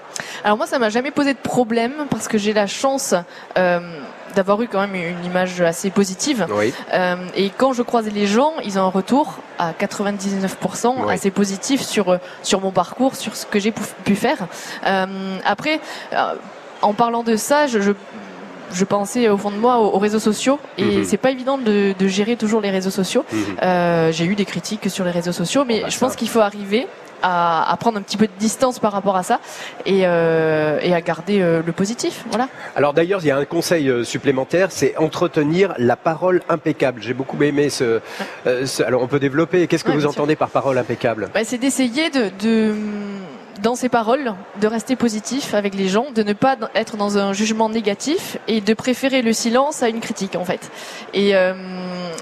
Alors 0.43 0.57
moi, 0.57 0.67
ça 0.67 0.79
m'a 0.79 0.89
jamais 0.89 1.11
posé 1.11 1.33
de 1.33 1.39
problème 1.39 1.93
parce 2.09 2.27
que 2.27 2.37
j'ai 2.37 2.53
la 2.53 2.67
chance 2.67 3.15
euh, 3.57 3.79
d'avoir 4.35 4.61
eu 4.61 4.67
quand 4.67 4.79
même 4.81 4.95
une 4.95 5.25
image 5.25 5.61
assez 5.61 5.89
positive. 5.89 6.45
Oui. 6.51 6.73
Euh, 6.93 7.15
et 7.35 7.49
quand 7.49 7.73
je 7.73 7.81
croise 7.81 8.07
les 8.11 8.27
gens, 8.27 8.53
ils 8.63 8.77
ont 8.77 8.83
un 8.83 8.89
retour 8.89 9.39
à 9.57 9.71
99% 9.71 10.95
Oui. 11.05 11.13
assez 11.13 11.31
positif 11.31 11.81
sur 11.81 12.19
sur 12.43 12.61
mon 12.61 12.71
parcours, 12.71 13.15
sur 13.15 13.35
ce 13.35 13.45
que 13.45 13.59
j'ai 13.59 13.71
pu, 13.71 13.81
pu 14.03 14.15
faire. 14.15 14.37
Euh, 14.85 15.37
après, 15.45 15.79
euh, 16.13 16.33
en 16.81 16.93
parlant 16.93 17.23
de 17.23 17.35
ça, 17.37 17.67
je, 17.67 17.79
je 17.79 17.91
je 18.73 18.83
pensais 18.85 19.29
au 19.29 19.37
fond 19.37 19.51
de 19.51 19.57
moi 19.57 19.79
aux, 19.79 19.95
aux 19.95 19.99
réseaux 19.99 20.19
sociaux 20.19 20.59
et 20.77 20.83
Mhm. 20.99 21.03
c'est 21.05 21.17
pas 21.17 21.31
évident 21.31 21.57
de, 21.57 21.93
de 21.97 22.07
gérer 22.07 22.35
toujours 22.35 22.61
les 22.61 22.69
réseaux 22.71 22.89
sociaux. 22.89 23.23
Euh, 23.63 24.11
j'ai 24.11 24.25
eu 24.25 24.35
des 24.35 24.45
critiques 24.45 24.89
sur 24.89 25.05
les 25.05 25.11
réseaux 25.11 25.31
sociaux, 25.31 25.63
mais 25.67 25.81
bah, 25.81 25.87
je 25.89 25.95
ça. 25.97 26.05
pense 26.05 26.15
qu'il 26.15 26.29
faut 26.29 26.39
arriver 26.41 26.87
à, 27.23 27.71
à 27.71 27.77
prendre 27.77 27.97
un 27.97 28.01
petit 28.01 28.17
peu 28.17 28.27
de 28.27 28.31
distance 28.37 28.77
par 28.77 28.91
rapport 28.91 29.15
à 29.15 29.23
ça 29.23 29.39
et, 29.85 30.01
euh, 30.05 30.79
et 30.83 30.93
à 30.93 31.01
garder 31.01 31.41
euh, 31.41 31.61
le 31.65 31.71
positif. 31.71 32.23
Voilà. 32.29 32.49
Alors 32.75 32.93
d'ailleurs, 32.93 33.21
il 33.23 33.27
y 33.27 33.31
a 33.31 33.37
un 33.37 33.45
conseil 33.45 33.89
supplémentaire, 34.05 34.67
c'est 34.71 34.95
entretenir 34.97 35.73
la 35.77 35.95
parole 35.95 36.41
impeccable. 36.49 37.01
J'ai 37.01 37.13
beaucoup 37.13 37.41
aimé 37.41 37.69
ce, 37.69 38.01
ce- 38.65 38.83
Alors 38.83 39.01
on 39.01 39.07
peut 39.07 39.19
développer. 39.19 39.65
Qu'est-ce 39.67 39.83
que 39.83 39.89
Ouais, 39.89 39.95
vous 39.95 40.01
sûr. 40.01 40.09
entendez 40.11 40.35
par 40.35 40.49
parole 40.49 40.77
impeccable? 40.77 41.29
Bah, 41.33 41.39
c'est 41.45 41.57
d'essayer 41.57 42.09
de, 42.09 42.29
de, 42.39 42.75
dans 43.61 43.75
ses 43.75 43.89
paroles, 43.89 44.33
de 44.61 44.67
rester 44.67 44.95
positif 44.95 45.53
avec 45.53 45.75
les 45.75 45.87
gens, 45.87 46.07
de 46.13 46.23
ne 46.23 46.33
pas 46.33 46.57
être 46.75 46.97
dans 46.97 47.17
un 47.17 47.33
jugement 47.33 47.69
négatif 47.69 48.37
et 48.47 48.61
de 48.61 48.73
préférer 48.73 49.21
le 49.21 49.33
silence 49.33 49.83
à 49.83 49.89
une 49.89 49.99
critique 49.99 50.35
en 50.35 50.45
fait. 50.45 50.71
Et 51.13 51.35
euh, 51.35 51.53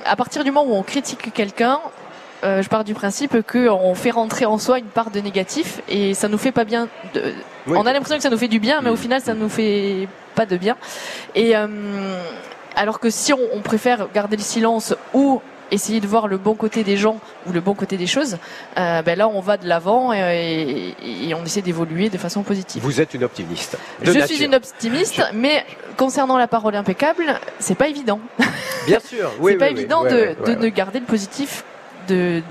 à 0.06 0.16
partir 0.16 0.44
du 0.44 0.52
moment 0.52 0.70
où 0.70 0.76
on 0.76 0.84
critique 0.84 1.34
quelqu'un, 1.34 1.80
euh, 2.44 2.62
je 2.62 2.70
pars 2.70 2.84
du 2.84 2.94
principe 2.94 3.42
qu'on 3.50 3.96
fait 3.96 4.12
rentrer 4.12 4.46
en 4.46 4.58
soi 4.58 4.80
une 4.80 4.86
part 4.86 5.12
de 5.12 5.20
négatif 5.20 5.82
et 5.90 6.14
ça 6.14 6.28
nous 6.28 6.38
fait 6.38 6.52
pas 6.52 6.66
bien. 6.66 6.88
De... 7.14 7.34
Oui. 7.68 7.78
On 7.80 7.86
a 7.86 7.94
l'impression 7.94 8.18
que 8.18 8.24
ça 8.24 8.30
nous 8.30 8.38
fait 8.38 8.50
du 8.50 8.60
bien, 8.60 8.82
mais 8.82 8.90
au 8.90 8.94
Mm. 8.96 8.98
final 8.98 9.22
ça 9.22 9.34
nous 9.34 9.50
fait 9.50 10.08
pas 10.36 10.46
de 10.46 10.58
bien. 10.58 10.76
Et 11.36 11.56
euh, 11.56 11.68
alors 12.76 13.00
que 13.00 13.10
si 13.10 13.34
on, 13.34 13.40
on 13.54 13.62
préfère 13.62 14.08
garder 14.14 14.36
le 14.36 14.42
silence 14.44 14.94
ou 15.14 15.42
essayer 15.74 16.00
de 16.00 16.08
voir 16.08 16.28
le 16.28 16.38
bon 16.38 16.56
côté 16.56 16.84
des 16.84 16.96
gens 16.98 17.18
ou 17.48 17.52
le 17.52 17.60
bon 17.62 17.74
côté 17.74 17.98
des 17.98 18.08
choses, 18.08 18.38
euh, 18.78 19.02
ben 19.02 19.18
là 19.18 19.28
on 19.28 19.40
va 19.42 19.58
de 19.58 19.68
l'avant 19.68 20.14
et, 20.14 20.94
et- 21.04 21.30
et 21.30 21.34
on 21.34 21.44
essaie 21.44 21.62
d'évoluer 21.62 22.10
de 22.10 22.18
façon 22.18 22.44
positive. 22.44 22.82
Vous 22.84 23.02
êtes 23.02 23.14
une 23.14 23.24
optimiste. 23.24 23.78
de 24.02 24.06
Je 24.06 24.20
nature. 24.20 24.36
suis 24.36 24.46
une 24.46 24.56
optimiste, 24.56 25.22
mais 25.34 25.66
concernant 25.98 26.38
la 26.38 26.48
parole 26.48 26.76
impeccable, 26.76 27.40
c'est 27.60 27.76
pas 27.76 27.88
évident. 27.88 28.20
Bien 28.88 29.00
sûr. 29.00 29.32
Oui, 29.40 29.52
c'est 29.54 29.58
pas 29.58 29.66
oui, 29.66 29.72
oui. 29.74 29.80
évident 29.80 30.04
de, 30.04 30.36
de 30.56 30.68
garder 30.70 31.00
le 31.00 31.06
positif 31.06 31.64
de 32.08 32.42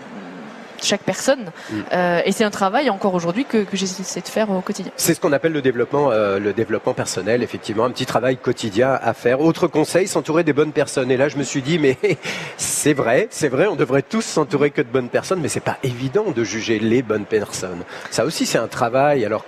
chaque 0.84 1.02
personne. 1.02 1.52
Mm. 1.70 1.76
Euh, 1.92 2.20
et 2.24 2.32
c'est 2.32 2.44
un 2.44 2.50
travail 2.50 2.90
encore 2.90 3.14
aujourd'hui 3.14 3.44
que, 3.44 3.64
que 3.64 3.76
j'essaie 3.76 4.20
de 4.20 4.28
faire 4.28 4.50
au 4.50 4.60
quotidien. 4.60 4.92
C'est 4.96 5.14
ce 5.14 5.20
qu'on 5.20 5.32
appelle 5.32 5.52
le 5.52 5.62
développement, 5.62 6.10
euh, 6.10 6.38
le 6.38 6.52
développement 6.52 6.94
personnel, 6.94 7.42
effectivement, 7.42 7.84
un 7.84 7.90
petit 7.90 8.06
travail 8.06 8.36
quotidien 8.36 8.98
à 9.00 9.14
faire. 9.14 9.40
Autre 9.40 9.66
conseil, 9.66 10.06
s'entourer 10.06 10.44
des 10.44 10.52
bonnes 10.52 10.72
personnes. 10.72 11.10
Et 11.10 11.16
là, 11.16 11.28
je 11.28 11.36
me 11.36 11.42
suis 11.42 11.62
dit, 11.62 11.78
mais 11.78 11.98
c'est 12.56 12.94
vrai, 12.94 13.28
c'est 13.30 13.48
vrai, 13.48 13.66
on 13.66 13.76
devrait 13.76 14.02
tous 14.02 14.22
s'entourer 14.24 14.70
que 14.70 14.82
de 14.82 14.88
bonnes 14.88 15.08
personnes, 15.08 15.40
mais 15.40 15.48
c'est 15.48 15.60
pas 15.60 15.78
évident 15.82 16.26
de 16.34 16.44
juger 16.44 16.78
les 16.78 17.02
bonnes 17.02 17.26
personnes. 17.26 17.84
Ça 18.10 18.24
aussi, 18.24 18.46
c'est 18.46 18.58
un 18.58 18.68
travail, 18.68 19.24
alors 19.24 19.44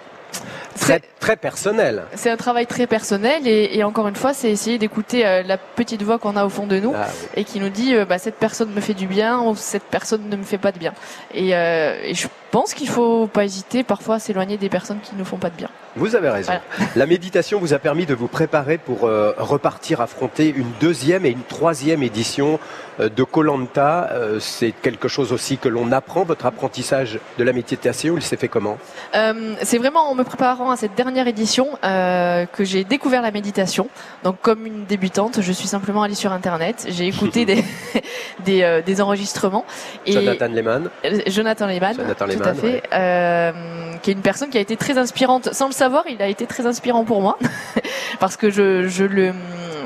très 0.74 0.94
C'est- 0.94 1.02
très 1.20 1.36
personnel. 1.36 2.02
C'est 2.14 2.30
un 2.30 2.36
travail 2.36 2.66
très 2.66 2.86
personnel 2.86 3.46
et, 3.46 3.76
et 3.78 3.84
encore 3.84 4.08
une 4.08 4.16
fois, 4.16 4.34
c'est 4.34 4.50
essayer 4.50 4.78
d'écouter 4.78 5.26
euh, 5.26 5.42
la 5.42 5.56
petite 5.56 6.02
voix 6.02 6.18
qu'on 6.18 6.36
a 6.36 6.44
au 6.44 6.48
fond 6.50 6.66
de 6.66 6.78
nous. 6.78 6.92
Ah, 6.94 7.06
oui. 7.08 7.28
et 7.36 7.44
qui 7.44 7.60
nous 7.60 7.70
dit 7.70 7.94
euh, 7.94 8.04
bah, 8.04 8.18
cette 8.18 8.36
personne 8.36 8.70
me 8.74 8.80
fait 8.80 8.94
du 8.94 9.06
bien 9.06 9.40
ou 9.40 9.56
cette 9.56 9.84
personne 9.84 10.28
ne 10.28 10.36
me 10.36 10.42
fait 10.44 10.58
pas 10.58 10.72
de 10.72 10.78
bien. 10.78 10.92
Et, 11.32 11.54
euh, 11.56 11.96
et 12.04 12.14
je 12.14 12.28
pense 12.50 12.74
qu'il 12.74 12.88
faut 12.88 13.26
pas 13.26 13.44
hésiter 13.44 13.82
parfois 13.82 14.16
à 14.16 14.18
s'éloigner 14.18 14.56
des 14.58 14.68
personnes 14.68 15.00
qui 15.02 15.12
nous 15.16 15.24
font 15.24 15.38
pas 15.38 15.50
de 15.50 15.56
bien. 15.56 15.68
Vous 15.96 16.14
avez 16.16 16.28
raison. 16.28 16.52
Voilà. 16.76 16.90
La 16.96 17.06
méditation 17.06 17.58
vous 17.60 17.72
a 17.72 17.78
permis 17.78 18.04
de 18.06 18.14
vous 18.14 18.26
préparer 18.28 18.78
pour 18.78 19.04
euh, 19.04 19.32
repartir 19.38 20.00
affronter 20.00 20.48
une 20.54 20.70
deuxième 20.80 21.24
et 21.24 21.30
une 21.30 21.42
troisième 21.42 22.02
édition 22.02 22.58
euh, 23.00 23.08
de 23.08 23.22
Colanta. 23.24 24.10
c'est 24.40 24.72
quelque 24.72 25.08
chose 25.08 25.32
aussi 25.32 25.56
que 25.58 25.68
l'on 25.68 25.90
apprend. 25.92 26.24
Votre 26.24 26.46
apprentissage 26.46 27.18
de 27.38 27.44
la 27.44 27.52
méditation, 27.52 28.14
il 28.16 28.22
s'est 28.22 28.36
fait 28.36 28.48
comment? 28.48 28.76
C'est 29.62 29.78
vraiment 29.78 30.10
en 30.10 30.14
me 30.14 30.22
préparant 30.24 30.63
à 30.70 30.76
cette 30.76 30.94
dernière 30.94 31.26
édition 31.26 31.68
euh, 31.84 32.46
que 32.46 32.64
j'ai 32.64 32.84
découvert 32.84 33.22
la 33.22 33.30
méditation. 33.30 33.88
Donc 34.22 34.36
comme 34.42 34.66
une 34.66 34.84
débutante, 34.84 35.40
je 35.40 35.52
suis 35.52 35.68
simplement 35.68 36.02
allée 36.02 36.14
sur 36.14 36.32
internet, 36.32 36.86
j'ai 36.88 37.06
écouté 37.06 37.44
des 37.46 37.64
des, 38.44 38.62
euh, 38.62 38.82
des 38.82 39.00
enregistrements 39.00 39.64
et 40.06 40.12
Jonathan 40.12 40.48
Lehman. 40.48 40.90
Euh, 41.04 41.20
Jonathan 41.26 41.66
Lehman, 41.66 41.94
Jonathan 41.96 42.24
tout 42.24 42.30
Lehman, 42.30 42.48
à 42.48 42.54
fait, 42.54 42.82
euh, 42.92 43.52
qui 44.02 44.10
est 44.10 44.14
une 44.14 44.20
personne 44.20 44.50
qui 44.50 44.58
a 44.58 44.60
été 44.60 44.76
très 44.76 44.98
inspirante. 44.98 45.52
Sans 45.52 45.66
le 45.66 45.72
savoir, 45.72 46.04
il 46.08 46.20
a 46.22 46.28
été 46.28 46.46
très 46.46 46.66
inspirant 46.66 47.04
pour 47.04 47.20
moi 47.20 47.38
parce 48.20 48.36
que 48.36 48.50
je, 48.50 48.88
je 48.88 49.04
le 49.04 49.32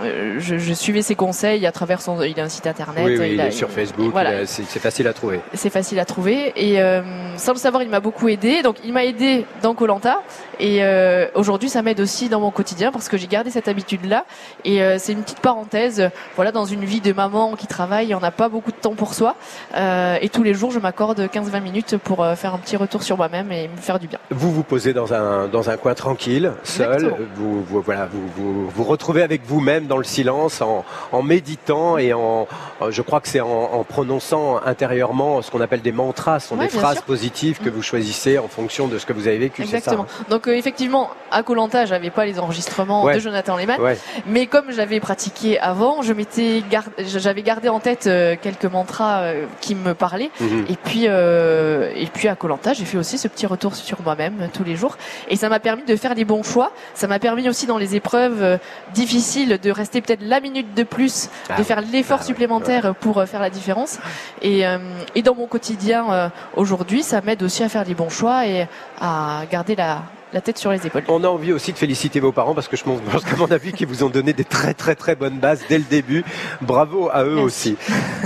euh, 0.03 0.37
je, 0.39 0.73
suivais 0.73 1.03
ses 1.03 1.15
conseils 1.15 1.67
à 1.67 1.73
travers 1.73 2.01
son. 2.01 2.23
Il 2.23 2.39
a 2.41 2.45
un 2.45 2.49
site 2.49 2.67
internet. 2.67 3.05
Oui, 3.07 3.33
il, 3.33 3.41
est 3.41 3.51
sur 3.51 3.71
Facebook. 3.71 4.13
Voilà. 4.13 4.47
C'est 4.47 4.79
facile 4.79 5.09
à 5.09 5.13
trouver. 5.13 5.41
C'est 5.55 5.71
facile 5.71 5.99
à 5.99 6.05
trouver. 6.05 6.53
Et 6.57 6.81
euh, 6.81 7.03
sans 7.37 7.53
le 7.53 7.59
savoir, 7.59 7.83
il 7.83 7.89
m'a 7.89 8.01
beaucoup 8.01 8.29
aidé. 8.29 8.63
Donc, 8.63 8.77
il 8.85 8.93
m'a 8.93 9.05
aidé 9.05 9.45
dans 9.63 9.75
Colanta. 9.75 10.23
Et 10.61 10.83
euh, 10.83 11.27
aujourd'hui, 11.35 11.69
ça 11.69 11.83
m'aide 11.83 12.01
aussi 12.01 12.29
dans 12.29 12.41
mon 12.41 12.51
quotidien 12.51 12.91
parce 12.91 13.09
que 13.09 13.17
j'ai 13.17 13.27
gardé 13.27 13.51
cette 13.51 13.69
habitude-là. 13.69 14.25
Et 14.65 14.81
c'est 14.99 15.13
une 15.13 15.23
petite 15.23 15.41
parenthèse. 15.41 16.11
Voilà, 16.37 16.53
dans 16.53 16.65
une 16.65 16.85
vie 16.85 17.01
de 17.01 17.13
maman 17.13 17.57
qui 17.57 17.67
travaille, 17.67 18.15
on 18.15 18.21
n'a 18.21 18.31
pas 18.31 18.49
beaucoup 18.49 18.73
de 18.73 18.77
temps 18.77 18.95
pour 18.95 19.15
soi. 19.15 19.37
et 19.75 20.29
tous 20.29 20.43
les 20.43 20.55
jours, 20.55 20.71
je 20.71 20.79
m'accorde 20.79 21.21
15-20 21.21 21.63
minutes 21.63 21.97
pour 21.97 22.27
faire 22.37 22.55
un 22.55 22.59
petit 22.59 22.77
retour 22.77 23.03
sur 23.03 23.17
moi-même 23.17 23.53
et 23.53 23.69
me 23.69 23.77
faire 23.77 23.99
du 23.99 24.07
bien. 24.07 24.19
Vous 24.31 24.53
vous 24.53 24.63
posez 24.63 24.93
dans 24.93 25.15
un 25.15 25.49
dans 25.49 25.71
un 25.71 25.77
coin 25.77 25.95
tranquille, 25.95 26.53
seul. 26.63 27.15
Vous, 27.35 27.63
vous, 27.63 27.81
voilà, 27.81 28.07
vous, 28.07 28.27
vous 28.37 28.69
vous 28.69 28.85
retrouvez 28.85 29.23
avec 29.23 29.45
vous-même 29.45 29.87
dans 29.89 29.97
le 29.97 30.05
silence, 30.05 30.63
en, 30.63 31.23
méditant 31.23 31.99
et 31.99 32.13
en, 32.13 32.47
je 32.89 33.03
crois 33.03 33.21
que 33.21 33.29
c'est 33.29 33.41
en, 33.41 33.85
prononçant 33.85 34.61
intérieurement 34.65 35.43
ce 35.43 35.51
qu'on 35.51 35.61
appelle 35.61 35.83
des 35.83 35.93
mantras, 35.93 36.41
ce 36.41 36.49
sont 36.49 36.57
des 36.57 36.69
phrases 36.69 37.01
positives 37.01 37.59
que 37.59 37.69
mm. 37.69 37.73
vous 37.73 37.83
choisissez 37.83 38.39
en 38.39 38.49
fonction 38.49 38.87
de 38.87 38.99
ce 38.99 39.07
que 39.07 39.13
vous 39.13 39.27
avez 39.27 39.39
vécu. 39.39 39.63
Exactement. 39.63 40.07
Donc 40.29 40.47
euh, 40.47 40.53
effectivement, 40.53 41.11
à 41.31 41.43
Colanta, 41.43 41.87
j'avais 41.87 42.11
pas 42.11 42.27
les 42.27 42.39
enregistrements 42.39 43.13
de 43.13 43.19
Jonathan 43.19 43.57
Lehmann, 43.57 43.81
mais 44.27 44.47
comme 44.47 44.71
j'avais 44.71 45.01
pratiqué 45.01 45.59
avant, 45.59 46.03
je 46.03 46.13
m'étais 46.13 46.63
j'avais 46.99 47.43
gardé 47.43 47.69
en 47.69 47.81
tête 47.81 48.07
euh, 48.07 48.37
quelques 48.41 48.65
mantras 48.65 49.21
euh, 49.21 49.47
qui 49.61 49.75
me 49.75 49.95
parlaient. 49.95 50.31
Mhm. 50.41 50.67
Et 50.69 50.77
puis 50.77 51.05
et 51.05 52.09
puis 52.13 52.29
à 52.29 52.35
Colanta, 52.35 52.73
j'ai 52.75 52.85
fait 52.85 52.99
aussi 52.99 53.19
ce 53.19 53.29
petit 53.29 53.47
retour 53.47 53.75
sur 53.75 54.03
moi-même 54.03 54.49
tous 54.53 54.65
les 54.65 54.77
jours, 54.77 54.97
et 55.29 55.37
ça 55.37 55.49
m'a 55.49 55.61
permis 55.61 55.85
de 55.85 55.97
faire 55.97 56.15
les 56.15 56.25
bons 56.25 56.43
choix. 56.43 56.73
Ça 56.95 57.07
m'a 57.07 57.19
permis 57.19 57.49
aussi 57.49 57.67
dans 57.67 57.79
les 57.79 57.97
épreuves 57.97 58.59
difficiles 58.93 59.59
de 59.61 59.71
rester 59.79 60.01
peut-être 60.01 60.23
la 60.23 60.41
minute 60.41 60.75
de 60.75 60.83
plus, 60.83 61.31
de 61.49 61.55
ah 61.57 61.65
faire 61.65 61.81
l'effort 61.81 62.19
ah 62.21 62.25
supplémentaire 62.25 62.95
pour 62.95 63.19
euh, 63.19 63.27
faire 63.27 63.41
la 63.41 63.51
différence. 63.51 63.99
Et, 64.43 64.67
euh, 64.67 64.79
et 65.15 65.23
dans 65.23 65.35
mon 65.35 65.47
quotidien 65.47 66.13
euh, 66.13 66.29
aujourd'hui, 66.55 67.03
ça 67.03 67.21
m'aide 67.21 67.43
aussi 67.43 67.63
à 67.63 67.69
faire 67.69 67.85
les 67.85 67.95
bons 67.95 68.11
choix 68.11 68.47
et 68.47 68.67
à 69.01 69.43
garder 69.51 69.77
la, 69.77 70.03
la 70.33 70.41
tête 70.41 70.59
sur 70.59 70.71
les 70.71 70.87
épaules. 70.87 71.03
On 71.09 71.25
a 71.25 71.29
envie 71.29 71.53
aussi 71.53 71.73
de 71.73 71.79
féliciter 71.79 72.21
vos 72.21 72.33
parents 72.33 72.55
parce 72.55 72.69
que 72.69 72.77
je 72.77 72.85
pense 72.85 73.25
qu'à 73.25 73.37
mon 73.37 73.51
avis 73.51 73.73
qu'ils 73.73 73.87
vous 73.87 74.05
ont 74.05 74.09
donné 74.09 74.33
des 74.33 74.45
très 74.45 74.75
très 74.75 74.95
très 74.95 75.15
bonnes 75.15 75.39
bases 75.39 75.63
dès 75.69 75.79
le 75.79 75.85
début. 75.85 76.25
Bravo 76.61 77.09
à 77.13 77.25
eux 77.25 77.39
aussi. 77.39 77.77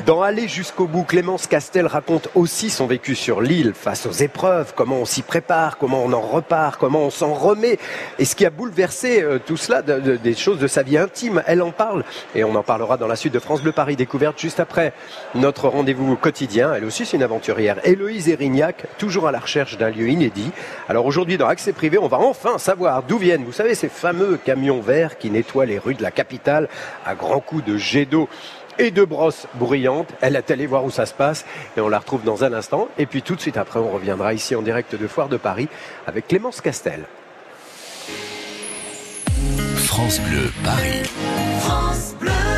Dans 0.06 0.22
Aller 0.22 0.48
jusqu'au 0.48 0.86
bout, 0.86 1.04
Clémence 1.04 1.46
Castel 1.46 1.86
raconte 1.86 2.28
aussi 2.34 2.70
son 2.70 2.86
vécu 2.86 3.14
sur 3.14 3.40
l'île 3.40 3.72
face 3.74 4.06
aux 4.06 4.12
épreuves, 4.12 4.72
comment 4.74 4.96
on 4.96 5.04
s'y 5.04 5.22
prépare, 5.22 5.78
comment 5.78 6.02
on 6.04 6.12
en 6.12 6.20
repart, 6.20 6.78
comment 6.78 7.00
on 7.00 7.10
s'en 7.10 7.34
remet 7.34 7.78
et 8.18 8.24
ce 8.24 8.34
qui 8.34 8.46
a 8.46 8.50
bouleversé 8.50 9.22
euh, 9.22 9.38
tout 9.44 9.56
cela, 9.56 9.82
des 9.82 10.34
choses 10.34 10.58
de 10.58 10.66
sa 10.66 10.82
vie 10.82 10.98
intime. 10.98 11.42
Elle 11.46 11.62
en 11.62 11.70
parle 11.70 12.04
et 12.34 12.44
on 12.44 12.54
en 12.54 12.62
parlera 12.62 12.96
dans 12.96 13.06
la 13.06 13.16
suite 13.16 13.34
de 13.34 13.38
France 13.38 13.62
Bleu 13.62 13.72
Paris 13.72 13.96
Découverte 13.96 14.38
juste 14.38 14.60
après 14.60 14.92
notre 15.34 15.68
rendez-vous 15.68 16.16
quotidien. 16.16 16.74
Elle 16.74 16.84
aussi 16.84 17.06
c'est 17.06 17.16
une 17.16 17.22
aventurière. 17.22 17.78
Héloïse 17.84 18.28
Erignac, 18.28 18.86
toujours 18.98 19.28
à 19.28 19.32
la 19.32 19.38
recherche 19.38 19.76
d'un 19.78 19.90
lieu 19.90 20.08
inédit. 20.08 20.50
Alors 20.88 21.06
aujourd'hui 21.06 21.38
dans 21.38 21.46
Accès 21.46 21.72
Privé, 21.72 21.91
on 21.98 22.08
va 22.08 22.18
enfin 22.18 22.58
savoir 22.58 23.02
d'où 23.02 23.18
viennent, 23.18 23.44
vous 23.44 23.52
savez, 23.52 23.74
ces 23.74 23.88
fameux 23.88 24.36
camions 24.36 24.80
verts 24.80 25.18
qui 25.18 25.30
nettoient 25.30 25.66
les 25.66 25.78
rues 25.78 25.94
de 25.94 26.02
la 26.02 26.10
capitale 26.10 26.68
à 27.04 27.14
grands 27.14 27.40
coups 27.40 27.64
de 27.64 27.76
jet 27.76 28.04
d'eau 28.04 28.28
et 28.78 28.90
de 28.90 29.04
brosses 29.04 29.46
bruyantes. 29.54 30.08
Elle 30.20 30.36
est 30.36 30.50
allée 30.50 30.66
voir 30.66 30.84
où 30.84 30.90
ça 30.90 31.06
se 31.06 31.14
passe 31.14 31.44
et 31.76 31.80
on 31.80 31.88
la 31.88 31.98
retrouve 31.98 32.24
dans 32.24 32.44
un 32.44 32.52
instant. 32.52 32.88
Et 32.98 33.06
puis 33.06 33.22
tout 33.22 33.34
de 33.34 33.40
suite 33.40 33.56
après, 33.56 33.78
on 33.78 33.90
reviendra 33.90 34.34
ici 34.34 34.54
en 34.54 34.62
direct 34.62 34.94
de 34.94 35.06
Foire 35.06 35.28
de 35.28 35.36
Paris 35.36 35.68
avec 36.06 36.28
Clémence 36.28 36.60
Castel. 36.60 37.04
France 39.76 40.20
Bleu 40.20 40.50
Paris. 40.64 41.02
France 41.60 42.14
Bleu. 42.18 42.51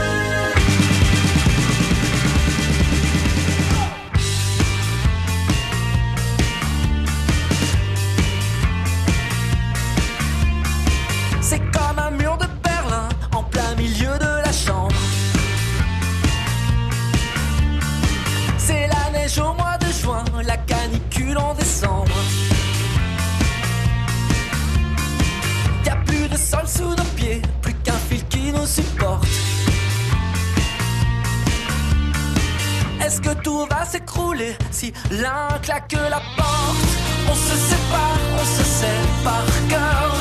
S'écrouler 33.85 34.57
si 34.71 34.93
l'un 35.11 35.49
claque 35.63 35.93
la 35.93 36.21
porte. 36.37 36.95
On 37.31 37.35
se 37.35 37.57
sépare, 37.57 38.19
on 38.41 38.45
se 38.45 38.65
sait 38.65 39.03
par 39.23 39.45
cœur, 39.69 40.15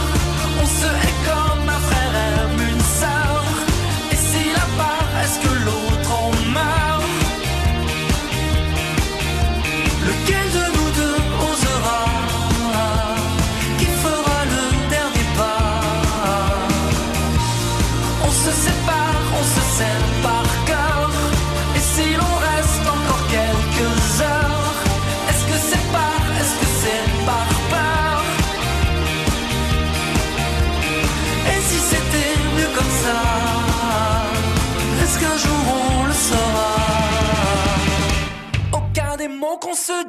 on 0.62 0.66
se 0.66 0.86
est 0.86 1.53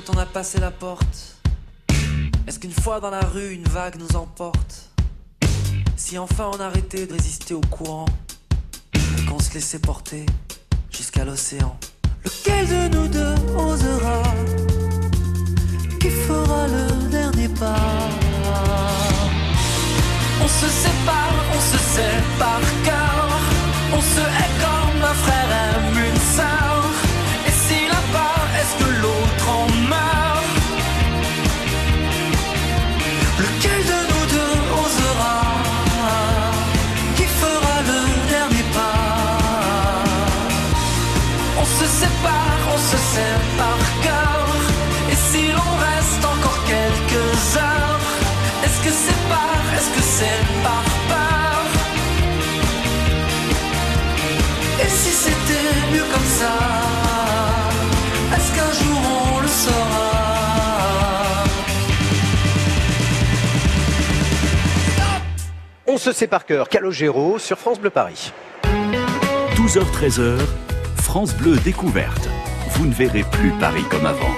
Quand 0.00 0.14
on 0.14 0.18
a 0.18 0.26
passé 0.26 0.58
la 0.60 0.70
porte. 0.70 1.36
Est-ce 2.46 2.58
qu'une 2.58 2.72
fois 2.72 3.00
dans 3.00 3.10
la 3.10 3.20
rue, 3.20 3.52
une 3.52 3.64
vague 3.64 3.96
nous 3.98 4.16
emporte? 4.16 4.90
Si 5.96 6.16
enfin 6.16 6.50
on 6.54 6.60
arrêtait 6.60 7.06
de 7.06 7.12
résister 7.12 7.54
au 7.54 7.60
courant 7.60 8.06
et 8.94 9.24
qu'on 9.26 9.38
se 9.38 9.52
laissait 9.52 9.78
porter, 9.78 10.26
jusqu'à 10.90 11.24
l'océan. 11.24 11.76
Lequel 12.24 12.66
de 12.68 12.96
nous 12.96 13.08
deux 13.08 13.34
osera? 13.54 14.22
Qui 16.00 16.10
fera 16.10 16.66
le 16.68 17.10
dernier 17.10 17.48
pas? 17.48 18.08
On 20.42 20.48
se 20.48 20.68
sépare, 20.68 21.34
on 21.54 21.60
se 21.60 21.76
par 22.38 22.60
cœur. 22.84 23.28
On 23.92 24.00
se 24.00 24.20
hait 24.20 24.54
comme 24.62 25.02
un 25.02 25.14
frère 25.14 25.50
aime 25.50 26.19
On 41.60 41.64
se 41.64 41.84
sépare, 41.84 42.58
on 42.74 42.78
se 42.78 42.96
sait 42.96 43.38
par 43.58 43.78
cœur. 44.02 44.46
Et 45.10 45.14
si 45.14 45.42
l'on 45.52 45.72
reste 45.88 46.24
encore 46.24 46.60
quelques 46.64 47.56
heures 47.56 48.00
Est-ce 48.64 48.80
que 48.84 48.90
c'est 48.90 49.20
par, 49.28 49.60
est-ce 49.76 49.90
que 49.96 50.02
c'est 50.02 50.42
par 50.62 50.84
peur? 51.08 51.62
Et 54.84 54.88
si 54.88 55.10
c'était 55.10 55.92
mieux 55.92 56.06
comme 56.12 56.30
ça 56.40 56.54
Est-ce 58.36 58.50
qu'un 58.56 58.72
jour 58.82 59.00
on 59.34 59.40
le 59.40 59.48
saura? 59.48 60.10
On 65.86 65.98
se 65.98 66.12
sait 66.12 66.28
par 66.28 66.46
cœur, 66.46 66.68
Calogero 66.68 67.38
sur 67.38 67.58
France 67.58 67.80
Bleu 67.80 67.90
Paris. 67.90 68.32
12h-13h, 69.56 70.38
France 71.10 71.34
Bleu 71.34 71.56
découverte. 71.56 72.28
Vous 72.74 72.86
ne 72.86 72.92
verrez 72.92 73.24
plus 73.32 73.50
Paris 73.58 73.82
comme 73.90 74.06
avant. 74.06 74.30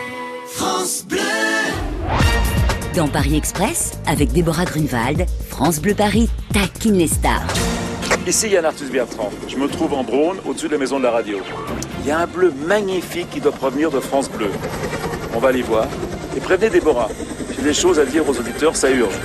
France 0.46 1.04
Bleu 1.06 1.18
Dans 2.96 3.08
Paris 3.08 3.36
Express, 3.36 3.98
avec 4.06 4.32
Déborah 4.32 4.64
Grunewald, 4.64 5.26
France 5.50 5.82
Bleu 5.82 5.92
Paris 5.92 6.30
taquine 6.54 6.96
les 6.96 7.08
stars. 7.08 7.46
Ici 8.26 8.48
Yann 8.48 8.64
Arthus 8.64 8.86
Bertrand. 8.90 9.28
Je 9.48 9.58
me 9.58 9.68
trouve 9.68 9.92
en 9.92 10.02
drone 10.02 10.38
au-dessus 10.46 10.68
de 10.68 10.72
la 10.72 10.78
maison 10.78 10.96
de 10.98 11.02
la 11.02 11.10
radio. 11.10 11.40
Il 12.00 12.06
y 12.06 12.10
a 12.10 12.20
un 12.20 12.26
bleu 12.26 12.54
magnifique 12.66 13.28
qui 13.28 13.42
doit 13.42 13.52
provenir 13.52 13.90
de 13.90 14.00
France 14.00 14.30
Bleu. 14.30 14.48
On 15.34 15.40
va 15.40 15.48
aller 15.48 15.60
voir. 15.60 15.88
Et 16.34 16.40
prévenez 16.40 16.70
Déborah. 16.70 17.10
J'ai 17.54 17.64
des 17.64 17.74
choses 17.74 17.98
à 17.98 18.06
dire 18.06 18.26
aux 18.26 18.38
auditeurs, 18.40 18.76
ça 18.76 18.90
urge. 18.90 19.18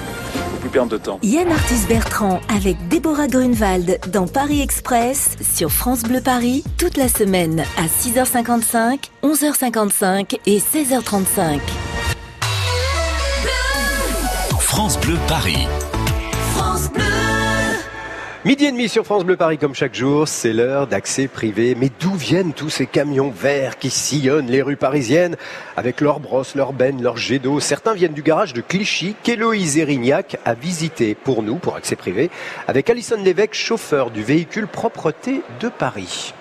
Faut 0.67 0.71
plus 0.71 0.80
perdre 0.80 0.91
de 0.91 0.97
temps. 0.97 1.19
Yann 1.23 1.49
Arthus 1.49 1.88
Bertrand 1.88 2.41
avec 2.53 2.75
Déborah 2.89 3.27
Grunewald 3.27 3.99
dans 4.12 4.27
Paris 4.27 4.62
Express 4.62 5.38
sur 5.41 5.71
France 5.71 6.03
Bleu 6.03 6.19
Paris 6.19 6.63
toute 6.77 6.97
la 6.97 7.08
semaine 7.08 7.63
à 7.77 7.86
6h55, 7.86 9.10
11h55 9.23 10.38
et 10.45 10.60
16h35. 10.60 11.60
France 14.60 14.99
Bleu 14.99 15.15
Paris. 15.27 15.67
Midi 18.47 18.63
et 18.63 18.71
demi 18.71 18.88
sur 18.88 19.03
France 19.03 19.25
Bleu 19.25 19.36
Paris 19.36 19.57
comme 19.57 19.75
chaque 19.75 19.93
jour, 19.93 20.25
c'est 20.25 20.53
l'heure 20.53 20.88
d'accès 20.88 21.27
privé. 21.27 21.75
Mais 21.77 21.91
d'où 21.99 22.13
viennent 22.13 22.53
tous 22.53 22.69
ces 22.69 22.86
camions 22.86 23.29
verts 23.29 23.77
qui 23.77 23.89
sillonnent 23.89 24.47
les 24.47 24.62
rues 24.62 24.77
parisiennes 24.77 25.36
avec 25.75 25.99
leurs 25.99 26.21
brosses, 26.21 26.55
leurs 26.55 26.71
bennes, 26.71 27.03
leurs 27.03 27.17
jets 27.17 27.39
d'eau? 27.39 27.60
Certains 27.60 27.93
viennent 27.93 28.13
du 28.13 28.21
garage 28.21 28.53
de 28.53 28.62
Clichy 28.62 29.15
qu'Héloïse 29.21 29.77
Erignac 29.77 30.38
a 30.45 30.53
visité 30.53 31.13
pour 31.13 31.43
nous, 31.43 31.55
pour 31.55 31.75
accès 31.75 31.97
privé, 31.97 32.29
avec 32.69 32.89
Alison 32.89 33.17
Lévesque, 33.21 33.53
chauffeur 33.53 34.12
du 34.12 34.23
véhicule 34.23 34.67
propreté 34.67 35.41
de 35.60 35.67
Paris. 35.67 36.33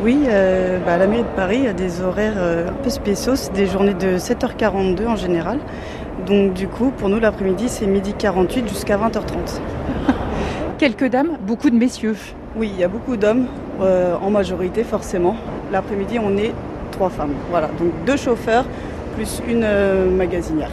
Oui, 0.00 0.18
euh, 0.26 0.80
bah, 0.84 0.94
à 0.94 0.98
la 0.98 1.06
mairie 1.06 1.22
de 1.22 1.36
Paris, 1.36 1.58
il 1.58 1.64
y 1.66 1.68
a 1.68 1.72
des 1.72 2.00
horaires 2.00 2.38
euh, 2.38 2.70
un 2.70 2.82
peu 2.82 2.90
spéciaux, 2.90 3.36
c'est 3.36 3.52
des 3.52 3.68
journées 3.68 3.94
de 3.94 4.18
7h42 4.18 5.06
en 5.06 5.14
général. 5.14 5.60
Donc 6.26 6.54
du 6.54 6.66
coup, 6.66 6.90
pour 6.90 7.08
nous, 7.08 7.20
l'après-midi, 7.20 7.68
c'est 7.68 7.86
midi 7.86 8.14
48 8.18 8.68
jusqu'à 8.68 8.96
20h30. 8.96 9.60
Quelques 10.82 11.04
dames, 11.04 11.38
beaucoup 11.46 11.70
de 11.70 11.76
messieurs. 11.76 12.16
Oui, 12.56 12.68
il 12.74 12.80
y 12.80 12.82
a 12.82 12.88
beaucoup 12.88 13.16
d'hommes, 13.16 13.46
euh, 13.80 14.16
en 14.20 14.30
majorité 14.30 14.82
forcément. 14.82 15.36
L'après-midi, 15.70 16.18
on 16.18 16.36
est 16.36 16.50
trois 16.90 17.08
femmes. 17.08 17.34
Voilà, 17.50 17.68
donc 17.78 17.92
deux 18.04 18.16
chauffeurs 18.16 18.64
plus 19.14 19.40
une 19.46 19.62
euh, 19.62 20.10
magasinière. 20.10 20.72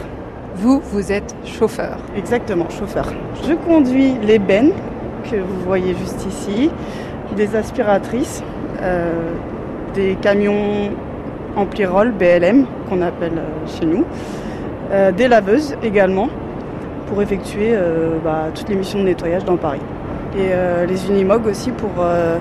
Vous, 0.56 0.80
vous 0.80 1.12
êtes 1.12 1.36
chauffeur. 1.44 1.98
Exactement, 2.16 2.68
chauffeur. 2.70 3.12
Je 3.46 3.54
conduis 3.54 4.14
les 4.20 4.40
bennes 4.40 4.72
que 5.30 5.36
vous 5.36 5.60
voyez 5.64 5.94
juste 5.94 6.26
ici, 6.26 6.72
des 7.36 7.54
aspiratrices, 7.54 8.42
euh, 8.82 9.12
des 9.94 10.16
camions 10.20 10.90
ampli-roll 11.54 12.10
BLM 12.10 12.66
qu'on 12.88 13.02
appelle 13.02 13.40
chez 13.68 13.86
nous, 13.86 14.04
euh, 14.90 15.12
des 15.12 15.28
laveuses 15.28 15.76
également 15.84 16.30
pour 17.06 17.22
effectuer 17.22 17.74
euh, 17.74 18.18
bah, 18.24 18.46
toutes 18.54 18.68
les 18.68 18.76
missions 18.76 18.98
de 18.98 19.04
nettoyage 19.04 19.44
dans 19.44 19.56
Paris. 19.56 19.80
Et 20.36 20.50
euh, 20.52 20.86
les 20.86 21.08
unimogs 21.08 21.46
aussi 21.46 21.72
pour 21.72 21.90
euh, 21.98 22.38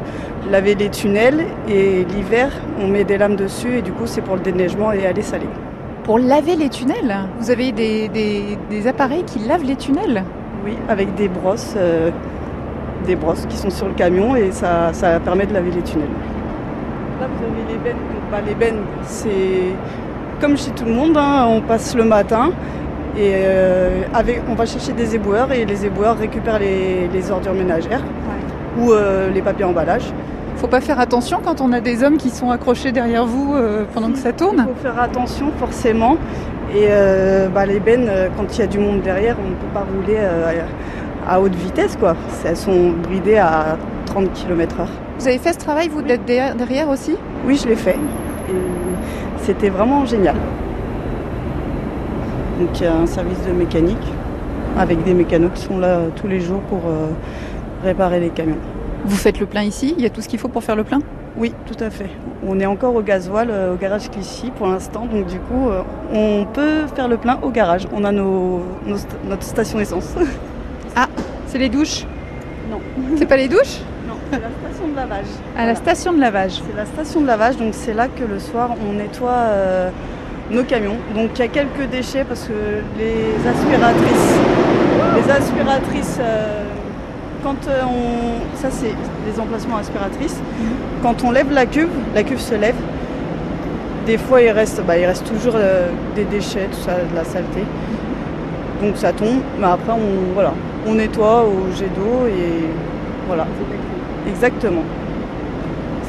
laver 0.52 0.76
les 0.76 0.90
tunnels 0.90 1.46
et 1.68 2.06
l'hiver 2.06 2.52
on 2.80 2.88
met 2.88 3.04
des 3.04 3.18
lames 3.18 3.36
dessus 3.36 3.78
et 3.78 3.82
du 3.82 3.92
coup 3.92 4.06
c'est 4.06 4.22
pour 4.22 4.36
le 4.36 4.42
déneigement 4.42 4.92
et 4.92 5.08
aller 5.08 5.24
saler. 5.24 5.48
Pour 6.04 6.20
laver 6.20 6.56
les 6.56 6.70
tunnels, 6.70 7.16
vous 7.40 7.50
avez 7.50 7.72
des, 7.72 8.08
des- 8.10 8.58
des 8.70 8.88
appareils 8.88 9.24
qui 9.24 9.40
lavent 9.40 9.64
les 9.64 9.76
tunnels? 9.76 10.24
Oui, 10.64 10.78
avec 10.88 11.16
des 11.16 11.28
brosses, 11.28 11.74
euh, 11.78 12.12
des 13.08 13.16
brosses 13.16 13.46
qui 13.48 13.58
sont 13.58 13.70
sur 13.72 13.88
le 13.88 13.94
camion 13.94 14.36
et 14.36 14.52
ça, 14.52 14.90
ça 14.94 15.20
permet 15.20 15.46
de 15.48 15.54
laver 15.54 15.72
les 15.72 15.82
tunnels. 15.82 16.08
Là, 17.20 17.28
vous 17.28 17.44
avez 17.44 17.74
les 17.74 17.80
bennes. 17.84 18.02
Bah, 18.32 18.38
les 18.46 18.56
bennes, 18.56 18.84
c'est 19.04 19.74
comme 20.40 20.58
chez 20.58 20.72
tout 20.72 20.86
le 20.86 20.94
monde, 20.94 21.18
hein, 21.18 21.48
on 21.50 21.62
passe 21.62 21.96
le 21.96 22.04
matin 22.04 22.52
et 23.18 23.34
euh, 23.36 24.02
avec, 24.14 24.42
on 24.50 24.54
va 24.54 24.66
chercher 24.66 24.94
des 24.94 25.16
éboueurs 25.16 25.52
et 25.52 25.66
les 25.66 25.86
éboueurs 25.86 26.18
récupèrent 26.18 26.60
les, 26.60 27.08
les 27.12 27.32
ordures 27.32 27.54
ménagères 27.54 28.04
ou 28.80 28.92
euh, 28.92 29.30
les 29.32 29.42
papiers 29.42 29.66
emballage. 29.66 30.14
Faut 30.58 30.68
pas 30.68 30.82
faire 30.82 31.00
attention 31.00 31.40
quand 31.44 31.62
on 31.62 31.72
a 31.72 31.80
des 31.80 32.04
hommes 32.04 32.18
qui 32.18 32.30
sont 32.30 32.52
accrochés 32.52 32.92
derrière 32.92 33.26
vous 33.26 33.54
euh, 33.56 33.86
pendant 33.94 34.12
que 34.12 34.18
ça 34.18 34.30
Il 34.30 34.36
tourne 34.36 34.58
faut 34.58 34.84
faire 34.84 35.02
attention 35.02 35.52
forcément. 35.58 36.18
Et 36.76 36.88
euh, 36.90 37.48
bah, 37.48 37.66
les 37.66 37.80
bennes, 37.80 38.12
quand 38.38 38.58
il 38.58 38.60
y 38.60 38.64
a 38.64 38.68
du 38.68 38.78
monde 38.78 39.02
derrière, 39.02 39.38
on 39.44 39.50
ne 39.50 39.56
peut 39.56 39.74
pas 39.74 39.86
rouler 39.90 40.18
euh, 40.20 40.66
à 41.28 41.40
haute 41.40 41.56
vitesse. 41.56 41.96
Quoi. 41.96 42.16
Elles 42.46 42.58
sont 42.58 42.92
bridées 42.92 43.38
à 43.38 43.78
30 44.08 44.34
km/h. 44.34 44.86
Vous 45.18 45.28
avez 45.28 45.38
fait 45.38 45.54
ce 45.54 45.60
travail, 45.60 45.88
vous, 45.88 46.02
d'être 46.02 46.26
derrière, 46.26 46.56
derrière 46.56 46.90
aussi? 46.90 47.16
Oui, 47.46 47.58
je 47.62 47.68
l'ai 47.68 47.76
fait. 47.78 47.98
C'était 49.42 49.70
vraiment 49.70 50.06
génial. 50.06 50.36
Donc 52.60 52.70
il 52.80 52.84
y 52.84 52.88
a 52.88 52.96
un 52.96 53.06
service 53.06 53.40
de 53.48 53.54
mécanique 53.54 53.98
avec 54.78 55.04
des 55.06 55.14
mécanos 55.14 55.52
qui 55.56 55.64
sont 55.64 55.80
là 55.80 56.02
tous 56.16 56.28
les 56.28 56.42
jours 56.42 56.60
pour 56.62 56.80
euh, 56.80 57.08
réparer 57.84 58.20
les 58.20 58.30
camions. 58.30 58.58
Vous 59.06 59.16
faites 59.16 59.40
le 59.40 59.46
plein 59.46 59.64
ici? 59.64 59.96
Il 59.98 60.04
y 60.04 60.06
a 60.06 60.10
tout 60.10 60.22
ce 60.22 60.28
qu'il 60.28 60.40
faut 60.40 60.50
pour 60.50 60.64
faire 60.64 60.76
le 60.76 60.84
plein? 60.84 61.00
Oui, 61.38 61.54
tout 61.66 61.82
à 61.82 61.90
fait. 61.90 62.10
On 62.46 62.60
est 62.60 62.66
encore 62.66 62.96
au 62.96 63.02
gasoil, 63.02 63.50
euh, 63.50 63.74
au 63.74 63.78
garage 63.78 64.10
Clichy 64.10 64.52
pour 64.52 64.68
l'instant. 64.68 65.06
Donc 65.06 65.26
du 65.28 65.40
coup, 65.40 65.70
euh, 65.70 65.84
on 66.14 66.46
peut 66.46 66.86
faire 66.94 67.08
le 67.08 67.16
plein 67.16 67.40
au 67.42 67.50
garage. 67.50 67.88
On 67.94 68.04
a 68.04 68.12
nos, 68.12 68.62
notre 69.26 69.44
station 69.44 69.80
essence. 69.80 70.14
C'est 71.48 71.58
les 71.58 71.70
douches? 71.70 72.06
Non. 72.70 72.80
C'est 73.16 73.26
pas 73.26 73.38
les 73.38 73.48
douches? 73.48 73.80
Non, 74.08 74.16
c'est 74.30 74.40
la 74.40 74.50
station 74.50 74.88
de 74.88 74.96
lavage. 74.96 75.26
À 75.58 75.66
la 75.66 75.76
station 75.76 76.14
de 76.14 76.20
lavage. 76.20 76.62
C'est 76.68 76.78
la 76.78 76.86
station 76.86 77.22
de 77.22 77.26
lavage, 77.28 77.58
donc 77.58 77.74
c'est 77.74 77.94
là 77.94 78.08
que 78.08 78.24
le 78.24 78.38
soir 78.40 78.72
on 78.88 78.94
nettoie 78.94 79.30
euh, 79.32 79.90
nos 80.52 80.64
camions. 80.64 80.98
Donc 81.16 81.32
il 81.36 81.40
y 81.40 81.44
a 81.44 81.48
quelques 81.48 81.90
déchets 81.90 82.24
parce 82.24 82.46
que 82.46 82.54
les 82.98 83.48
aspiratrices, 83.48 84.40
les 85.16 85.32
aspiratrices, 85.32 86.18
euh, 86.20 86.64
quand 87.44 87.68
euh, 87.68 87.82
on, 87.86 88.58
ça 88.58 88.70
c'est 88.72 88.94
des 89.26 89.40
emplacements 89.40 89.78
aspiratrices. 89.78 90.40
Quand 91.02 91.24
on 91.24 91.32
lève 91.32 91.52
la 91.52 91.66
cuve, 91.66 91.90
la 92.16 92.24
cuve 92.24 92.40
se 92.40 92.56
lève. 92.56 92.76
Des 94.06 94.18
fois 94.18 94.42
il 94.42 94.50
reste, 94.50 94.84
bah, 94.86 94.98
il 94.98 95.06
reste 95.06 95.26
toujours 95.26 95.54
euh, 95.56 95.90
des 96.16 96.26
déchets, 96.26 96.68
tout 96.72 96.80
ça, 96.80 96.94
de 96.94 97.16
la 97.16 97.24
saleté. 97.24 97.64
Donc 98.82 98.98
ça 98.98 99.12
tombe, 99.12 99.42
mais 99.60 99.68
après 99.68 99.92
on, 99.92 100.34
voilà, 100.34 100.54
on 100.88 100.96
nettoie 100.96 101.44
au 101.44 101.72
jet 101.76 101.90
d'eau 101.96 102.28
et 102.28 102.70
voilà. 103.28 103.46
Exactement 104.28 104.84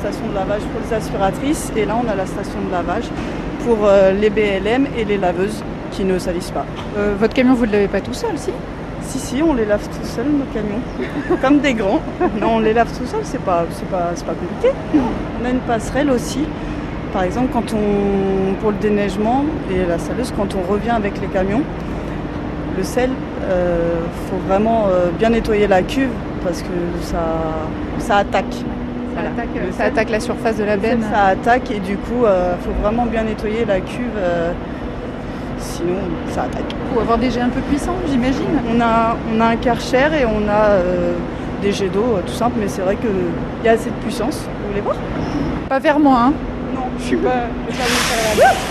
station 0.00 0.28
de 0.30 0.34
lavage 0.34 0.62
pour 0.62 0.80
les 0.80 0.96
aspiratrices 0.96 1.72
et 1.76 1.84
là 1.84 1.94
on 2.02 2.08
a 2.08 2.14
la 2.14 2.24
station 2.24 2.58
de 2.66 2.72
lavage 2.72 3.04
pour 3.64 3.78
euh, 3.84 4.12
les 4.12 4.30
BLM 4.30 4.86
et 4.96 5.04
les 5.04 5.18
laveuses 5.18 5.62
qui 5.92 6.04
ne 6.04 6.18
salissent 6.18 6.50
pas. 6.50 6.66
Euh, 6.96 7.14
votre 7.18 7.34
camion, 7.34 7.54
vous 7.54 7.66
ne 7.66 7.72
le 7.72 7.72
lavez 7.72 7.88
pas 7.88 8.00
tout 8.00 8.14
seul, 8.14 8.36
si? 8.36 8.50
Si 9.02 9.18
si 9.18 9.42
on 9.42 9.54
les 9.54 9.64
lave 9.64 9.82
tout 9.88 10.06
seul 10.06 10.26
nos 10.26 10.44
camions, 10.54 10.80
comme 11.42 11.58
des 11.58 11.74
grands. 11.74 12.00
Non 12.40 12.56
on 12.56 12.58
les 12.60 12.72
lave 12.72 12.88
tout 12.96 13.06
seul, 13.06 13.20
c'est 13.24 13.40
pas 13.40 13.64
c'est 13.72 13.88
pas 13.88 14.10
c'est 14.14 14.24
pas 14.24 14.34
compliqué. 14.34 14.72
On 15.40 15.44
a 15.44 15.50
une 15.50 15.58
passerelle 15.60 16.10
aussi. 16.10 16.46
Par 17.12 17.24
exemple 17.24 17.48
quand 17.52 17.74
on 17.74 18.54
pour 18.60 18.70
le 18.70 18.76
déneigement 18.76 19.44
et 19.68 19.84
la 19.84 19.98
saleuse 19.98 20.32
quand 20.36 20.54
on 20.54 20.70
revient 20.70 20.90
avec 20.90 21.20
les 21.20 21.26
camions, 21.26 21.62
le 22.76 22.84
sel, 22.84 23.10
euh, 23.48 24.00
faut 24.28 24.38
vraiment 24.46 24.86
euh, 24.88 25.10
bien 25.18 25.30
nettoyer 25.30 25.66
la 25.66 25.82
cuve 25.82 26.10
parce 26.44 26.62
que 26.62 26.68
ça 27.02 27.24
ça 27.98 28.18
attaque. 28.18 28.54
Ça, 29.14 29.20
Voilà. 29.22 29.30
attaque, 29.30 30.06
ça 30.06 30.12
la 30.12 30.20
surface 30.20 30.56
de 30.56 30.64
la 30.64 30.76
benne. 30.76 31.02
ça 31.12 31.24
attaque 31.26 31.70
et 31.70 31.80
du 31.80 31.96
coup, 31.96 32.24
il 32.24 32.64
faut 32.64 32.72
vraiment 32.82 33.06
bien 33.06 33.22
nettoyer 33.24 33.64
la 33.64 33.80
cuve. 33.80 34.10
euh, 34.18 34.52
sinon, 35.58 35.96
ça 36.30 36.42
attaque. 36.44 36.74
Pour 36.92 37.02
avoir 37.02 37.18
des 37.18 37.30
jets 37.30 37.40
un 37.40 37.48
peu 37.48 37.60
puissants, 37.60 37.96
j'imagine. 38.08 38.46
On 38.74 38.80
a, 38.80 39.16
on 39.34 39.40
a 39.40 39.46
un 39.46 39.56
karcher 39.56 40.08
et 40.20 40.24
on 40.26 40.48
a 40.48 40.70
euh, 40.70 41.14
des 41.60 41.72
jets 41.72 41.88
d'eau 41.88 42.16
euh, 42.16 42.22
tout 42.26 42.32
simple, 42.32 42.56
mais 42.58 42.68
c'est 42.68 42.82
vrai 42.82 42.96
qu'il 42.96 43.10
y 43.64 43.68
a 43.68 43.72
assez 43.72 43.90
de 43.90 43.94
puissance. 43.96 44.46
Vous 44.62 44.68
voulez 44.68 44.80
voir? 44.80 44.96
Pas 45.68 45.78
vers 45.78 45.98
moi, 45.98 46.18
hein. 46.26 46.32
Non, 46.74 46.84
je 46.98 47.04
suis 47.04 47.16
pas. 47.16 47.46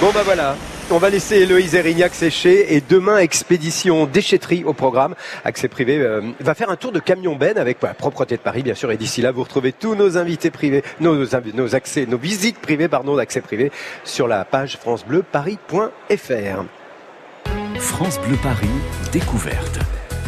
Bon 0.00 0.06
bah 0.14 0.20
voilà. 0.24 0.54
On 0.92 0.98
va 0.98 1.08
laisser 1.08 1.36
Héloïse 1.36 1.76
Erignac 1.76 2.12
sécher 2.14 2.74
et 2.74 2.80
demain 2.80 3.18
expédition 3.18 4.06
déchetterie 4.06 4.64
au 4.64 4.72
programme. 4.72 5.14
Accès 5.44 5.68
privé 5.68 5.98
euh, 5.98 6.20
va 6.40 6.56
faire 6.56 6.68
un 6.68 6.74
tour 6.74 6.90
de 6.90 6.98
camion 6.98 7.36
ben 7.36 7.56
avec 7.58 7.80
la 7.80 7.94
propreté 7.94 8.36
de 8.36 8.42
Paris 8.42 8.64
bien 8.64 8.74
sûr 8.74 8.90
et 8.90 8.96
d'ici 8.96 9.22
là 9.22 9.30
vous 9.30 9.44
retrouvez 9.44 9.72
tous 9.72 9.94
nos 9.94 10.18
invités 10.18 10.50
privés, 10.50 10.82
nos 10.98 11.74
accès, 11.76 12.06
nos 12.06 12.18
visites 12.18 12.58
privées 12.58 12.88
pardon 12.88 13.14
d'accès 13.14 13.40
privé 13.40 13.70
sur 14.02 14.26
la 14.26 14.44
page 14.44 14.78
francebleuparis.fr. 14.78 16.64
France 17.78 18.20
Bleu 18.26 18.36
Paris, 18.42 18.66
découverte. 19.12 19.78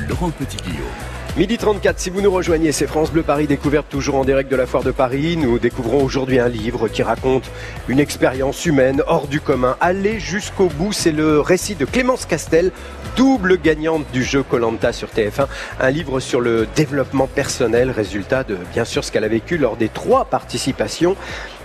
Laurent 0.09 0.31
Petit-Guillaume. 0.31 1.12
Midi 1.35 1.57
34, 1.57 1.99
si 1.99 2.11
vous 2.11 2.21
nous 2.21 2.31
rejoignez, 2.31 2.73
c'est 2.73 2.87
France 2.87 3.11
Bleu 3.11 3.23
Paris 3.23 3.47
découverte 3.47 3.89
toujours 3.89 4.17
en 4.17 4.25
direct 4.25 4.51
de 4.51 4.57
la 4.57 4.67
foire 4.67 4.83
de 4.83 4.91
Paris. 4.91 5.39
Nous 5.39 5.59
découvrons 5.59 6.05
aujourd'hui 6.05 6.39
un 6.39 6.49
livre 6.49 6.89
qui 6.89 7.03
raconte 7.03 7.51
une 7.89 8.01
expérience 8.01 8.67
humaine 8.67 9.03
hors 9.07 9.27
du 9.29 9.41
commun. 9.41 9.79
Allez 9.81 10.21
jusqu'au 10.21 10.67
bout, 10.67 10.93
c'est 10.93 11.11
le 11.11 11.41
récit 11.41 11.75
de 11.75 11.87
Clémence 11.87 12.27
Castel, 12.27 12.71
double 13.17 13.59
gagnante 13.59 14.05
du 14.13 14.23
jeu 14.23 14.43
Colanta 14.43 14.93
sur 14.93 15.09
TF1. 15.09 15.47
Un 15.81 15.91
livre 15.91 16.21
sur 16.21 16.43
le 16.43 16.69
développement 16.77 17.29
personnel, 17.29 17.91
résultat 17.91 18.45
de 18.45 18.59
bien 18.75 18.85
sûr 18.85 19.03
ce 19.03 19.11
qu'elle 19.11 19.25
a 19.25 19.29
vécu 19.29 19.57
lors 19.57 19.79
des 19.79 19.89
trois 19.89 20.27
participations. 20.27 21.17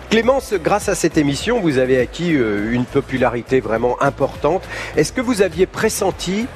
Clémence, 0.09 0.53
grâce 0.53 0.87
à 0.87 0.95
cette 0.95 1.17
émission, 1.17 1.59
vous 1.59 1.77
avez 1.77 1.99
acquis 1.99 2.33
euh, 2.33 2.71
une 2.71 2.85
popularité 2.85 3.59
vraiment 3.59 4.01
importante. 4.01 4.63
Est-ce 4.95 5.11
que 5.11 5.19
vous 5.19 5.41
aviez 5.41 5.65
pressenti 5.65 6.47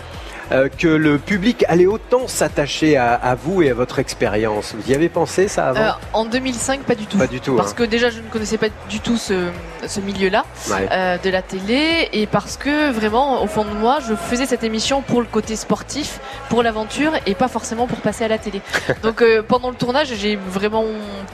euh, 0.52 0.70
que 0.70 0.88
le 0.88 1.18
public 1.18 1.64
allait 1.68 1.86
autant 1.86 2.28
s'attacher 2.28 2.98
à, 2.98 3.14
à 3.14 3.36
vous 3.36 3.62
et 3.62 3.70
à 3.70 3.74
votre 3.74 4.00
expérience 4.00 4.74
Vous 4.78 4.92
y 4.92 4.96
avez 4.96 5.10
pensé 5.10 5.48
ça 5.48 5.68
avant 5.70 5.82
Euh, 5.82 5.92
en 6.14 6.26
2005, 6.26 6.82
pas 6.82 6.96
du 6.96 7.06
tout. 7.06 7.18
Pas 7.18 7.28
du 7.28 7.40
tout. 7.40 7.56
Parce 7.56 7.72
hein. 7.72 7.76
que 7.78 7.84
déjà, 7.84 8.10
je 8.10 8.20
ne 8.20 8.28
connaissais 8.30 8.58
pas 8.58 8.68
du 8.90 9.00
tout 9.00 9.18
ce, 9.18 9.50
ce 9.88 10.00
milieu-là 10.00 10.44
Ouais. 10.70 10.88
euh, 10.92 11.18
de 11.18 11.30
la 11.30 11.42
télé 11.42 12.10
et 12.14 12.26
parce 12.28 12.58
que 12.58 12.92
vraiment, 12.92 13.44
au 13.44 13.48
fond 13.48 13.64
de 13.66 13.70
moi, 13.72 14.00
je 14.08 14.14
faisais 14.16 14.46
cette 14.46 14.64
émission 14.64 15.02
pour 15.02 15.22
le 15.22 15.28
côté 15.28 15.56
sportif, 15.56 16.20
pour 16.50 16.64
l'aventure 16.64 17.14
et 17.26 17.36
pas 17.36 17.48
forcément 17.48 17.88
pour 17.88 18.00
passer 18.00 18.24
à 18.26 18.28
la 18.28 18.38
télé. 18.38 18.62
Donc 19.04 19.22
euh, 19.22 19.42
pendant 19.48 19.70
le 19.70 19.76
tournage, 19.76 20.14
j'ai 20.16 20.36
vraiment 20.36 20.84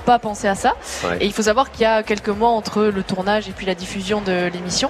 pas 0.05 0.19
pensé 0.19 0.47
à 0.47 0.55
ça. 0.55 0.75
Ouais. 1.03 1.17
Et 1.21 1.25
il 1.25 1.33
faut 1.33 1.41
savoir 1.41 1.71
qu'il 1.71 1.81
y 1.81 1.85
a 1.85 2.03
quelques 2.03 2.29
mois 2.29 2.49
entre 2.49 2.83
le 2.83 3.03
tournage 3.03 3.47
et 3.49 3.51
puis 3.51 3.65
la 3.65 3.75
diffusion 3.75 4.21
de 4.21 4.47
l'émission. 4.53 4.89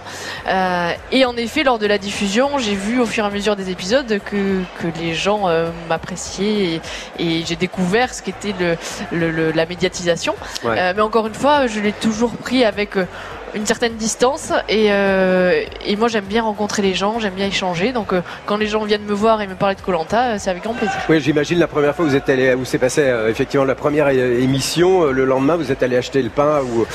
Et 1.12 1.26
en 1.26 1.36
effet, 1.38 1.64
lors 1.64 1.80
de 1.80 1.86
la 1.88 1.98
diffusion, 1.98 2.58
j'ai 2.58 2.76
vu 2.76 3.00
au 3.00 3.06
fur 3.06 3.24
et 3.24 3.28
à 3.28 3.30
mesure 3.30 3.56
des 3.56 3.70
épisodes 3.70 4.17
que, 4.20 4.62
que 4.80 4.88
les 5.00 5.14
gens 5.14 5.48
euh, 5.48 5.70
m'appréciaient 5.90 6.48
et, 6.76 6.82
et 7.20 7.44
j'ai 7.46 7.56
découvert 7.56 8.14
ce 8.14 8.22
qu'était 8.22 8.54
le, 8.60 8.78
le- 9.12 9.32
le- 9.32 9.52
la 9.52 9.66
médiatisation. 9.66 10.36
Ouais. 10.64 10.76
Euh, 10.78 10.94
mais 10.96 11.02
encore 11.02 11.28
une 11.28 11.34
fois, 11.34 11.68
je 11.68 11.80
l'ai 11.80 11.94
toujours 11.94 12.32
pris 12.32 12.64
avec 12.66 12.98
euh, 12.98 13.06
une 13.54 13.66
certaine 13.66 13.96
distance 13.96 14.52
et, 14.70 14.88
euh, 14.92 15.64
et 15.86 15.96
moi 15.96 16.08
j'aime 16.08 16.26
bien 16.26 16.44
rencontrer 16.44 16.82
les 16.82 16.94
gens, 16.94 17.20
j'aime 17.20 17.34
bien 17.34 17.48
échanger. 17.48 17.92
Donc 17.92 18.14
euh, 18.14 18.22
quand 18.46 18.58
les 18.58 18.68
gens 18.68 18.84
viennent 18.84 19.06
me 19.06 19.14
voir 19.14 19.42
et 19.42 19.48
me 19.48 19.56
parler 19.56 19.76
de 19.76 19.82
Colanta, 19.82 20.38
c'est 20.40 20.50
avec 20.50 20.64
grand 20.64 20.74
plaisir. 20.74 20.96
Oui, 21.10 21.20
j'imagine 21.22 21.60
la 21.60 21.68
première 21.68 21.96
fois 21.96 22.06
où 22.06 22.10
vous 22.10 22.16
êtes 22.16 22.30
allé, 22.30 22.54
où 22.54 22.66
s'est 22.66 22.78
passé 22.78 23.02
euh, 23.04 23.30
effectivement 23.30 23.66
la 23.66 23.76
première 23.76 24.10
émission, 24.10 25.04
euh, 25.06 25.12
le 25.12 25.26
lendemain 25.26 25.56
vous 25.56 25.72
êtes 25.72 25.84
allé 25.84 25.98
acheter 25.98 26.22
le 26.22 26.30
pain. 26.30 26.62
Où 26.62 26.86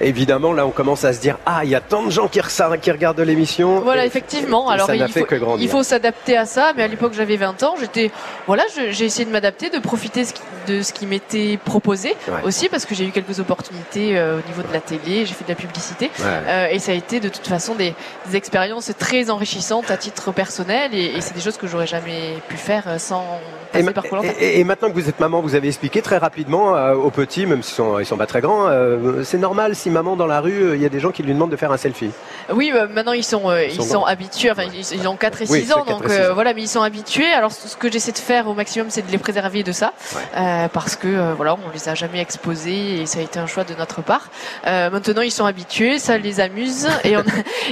évidemment 0.00 0.52
là 0.52 0.66
on 0.66 0.70
commence 0.70 1.04
à 1.04 1.12
se 1.12 1.20
dire 1.20 1.38
ah 1.46 1.60
il 1.64 1.70
y 1.70 1.74
a 1.74 1.80
tant 1.80 2.02
de 2.02 2.10
gens 2.10 2.28
qui, 2.28 2.40
qui 2.82 2.90
regardent 2.90 3.20
l'émission. 3.20 3.80
Voilà, 3.80 4.06
effectivement. 4.06 4.70
et 4.70 4.74
Alors 4.74 4.86
ça 4.86 4.96
il 4.96 5.06
fait 5.08 5.20
faut, 5.20 5.26
que 5.26 5.36
il 5.60 5.68
faut 5.68 5.82
s'adapter 5.82 6.36
à 6.36 6.46
ça, 6.46 6.72
mais 6.76 6.82
à 6.84 6.88
l'époque 6.88 7.12
j'avais 7.14 7.36
20 7.36 7.62
ans, 7.64 7.74
j'étais 7.80 8.10
voilà, 8.46 8.62
j'ai 8.90 9.04
essayé 9.04 9.24
de 9.24 9.30
m'adapter, 9.30 9.70
de 9.70 9.78
profiter 9.78 10.24
de 10.66 10.82
ce 10.82 10.92
qui 10.92 11.06
m'était 11.06 11.58
proposé 11.64 12.14
Ouais. 12.28 12.42
aussi 12.44 12.68
parce 12.68 12.84
que 12.84 12.94
j'ai 12.94 13.06
eu 13.06 13.10
quelques 13.10 13.40
opportunités 13.40 14.18
euh, 14.18 14.38
au 14.38 14.48
niveau 14.48 14.62
de 14.62 14.72
la 14.72 14.80
télé, 14.80 15.24
j'ai 15.26 15.34
fait 15.34 15.44
de 15.44 15.48
la 15.48 15.54
publicité. 15.54 15.97
Ouais. 16.06 16.24
Euh, 16.24 16.66
et 16.70 16.78
ça 16.78 16.92
a 16.92 16.94
été 16.94 17.20
de 17.20 17.28
toute 17.28 17.46
façon 17.46 17.74
des, 17.74 17.94
des 18.28 18.36
expériences 18.36 18.90
très 18.98 19.30
enrichissantes 19.30 19.90
à 19.90 19.96
titre 19.96 20.32
personnel 20.32 20.94
et, 20.94 21.16
et 21.16 21.20
c'est 21.20 21.34
des 21.34 21.40
choses 21.40 21.56
que 21.56 21.66
j'aurais 21.66 21.86
jamais 21.86 22.34
pu 22.48 22.56
faire 22.56 22.84
euh, 22.86 22.98
sans 22.98 23.24
Et, 23.74 23.82
passer 23.82 23.84
ma- 23.84 23.92
par 23.92 24.04
et- 24.40 24.60
et 24.60 24.64
maintenant 24.64 24.88
que 24.88 24.94
vous 24.94 25.08
êtes 25.08 25.20
maman, 25.20 25.40
vous 25.40 25.54
avez 25.54 25.68
expliqué 25.68 26.00
très 26.02 26.18
rapidement 26.18 26.76
euh, 26.76 26.94
aux 26.94 27.10
petits, 27.10 27.46
même 27.46 27.62
s'ils 27.62 27.74
sont, 27.74 27.98
ils 27.98 28.06
sont 28.06 28.16
pas 28.16 28.26
très 28.26 28.40
grands, 28.40 28.66
euh, 28.68 29.22
c'est 29.24 29.38
normal 29.38 29.74
si 29.74 29.90
maman 29.90 30.16
dans 30.16 30.26
la 30.26 30.40
rue, 30.40 30.74
il 30.74 30.80
y 30.82 30.86
a 30.86 30.88
des 30.88 31.00
gens 31.00 31.10
qui 31.10 31.22
lui 31.22 31.32
demandent 31.34 31.50
de 31.50 31.56
faire 31.56 31.72
un 31.72 31.76
selfie. 31.76 32.10
Oui, 32.52 32.70
bah, 32.72 32.86
maintenant 32.86 33.12
ils 33.12 33.24
sont 33.24 33.52
Ils 33.52 33.74
ils 33.74 33.82
sont 33.82 34.04
habitués. 34.04 34.50
Enfin, 34.50 34.64
ils, 34.72 34.94
ils 35.00 35.06
ont 35.08 35.16
4 35.16 35.42
et 35.42 35.46
6 35.46 35.52
Oui, 35.52 35.64
c'est 35.66 35.72
ans, 35.74 35.84
4 35.84 35.88
et 35.88 35.92
donc 35.92 36.10
6 36.10 36.20
ans. 36.30 36.34
voilà, 36.34 36.54
mais 36.54 36.62
ils 36.62 36.68
sont 36.68 36.82
habitués. 36.82 37.30
Alors 37.30 37.52
ce 37.52 37.76
que 37.76 37.90
j'essaie 37.90 38.12
de 38.12 38.18
faire 38.18 38.48
au 38.48 38.54
maximum, 38.54 38.86
c'est 38.90 39.06
de 39.06 39.10
les 39.12 39.18
préserver 39.18 39.62
de 39.62 39.72
ça, 39.72 39.92
Ouais. 40.14 40.68
parce 40.72 40.96
que 40.96 41.32
voilà, 41.34 41.54
on 41.54 41.70
les 41.74 41.88
a 41.88 41.94
jamais 41.94 42.20
exposés 42.20 43.00
et 43.02 43.06
ça 43.06 43.18
a 43.18 43.22
été 43.22 43.38
un 43.38 43.46
choix 43.46 43.64
de 43.64 43.74
notre 43.74 44.02
part. 44.02 44.28
Maintenant, 44.64 45.22
ils 45.22 45.30
sont 45.30 45.44
habitués, 45.44 45.87
ça 45.96 46.18
les 46.18 46.40
amuse 46.40 46.86
et 47.04 47.16
on 47.16 47.20
a, 47.20 47.24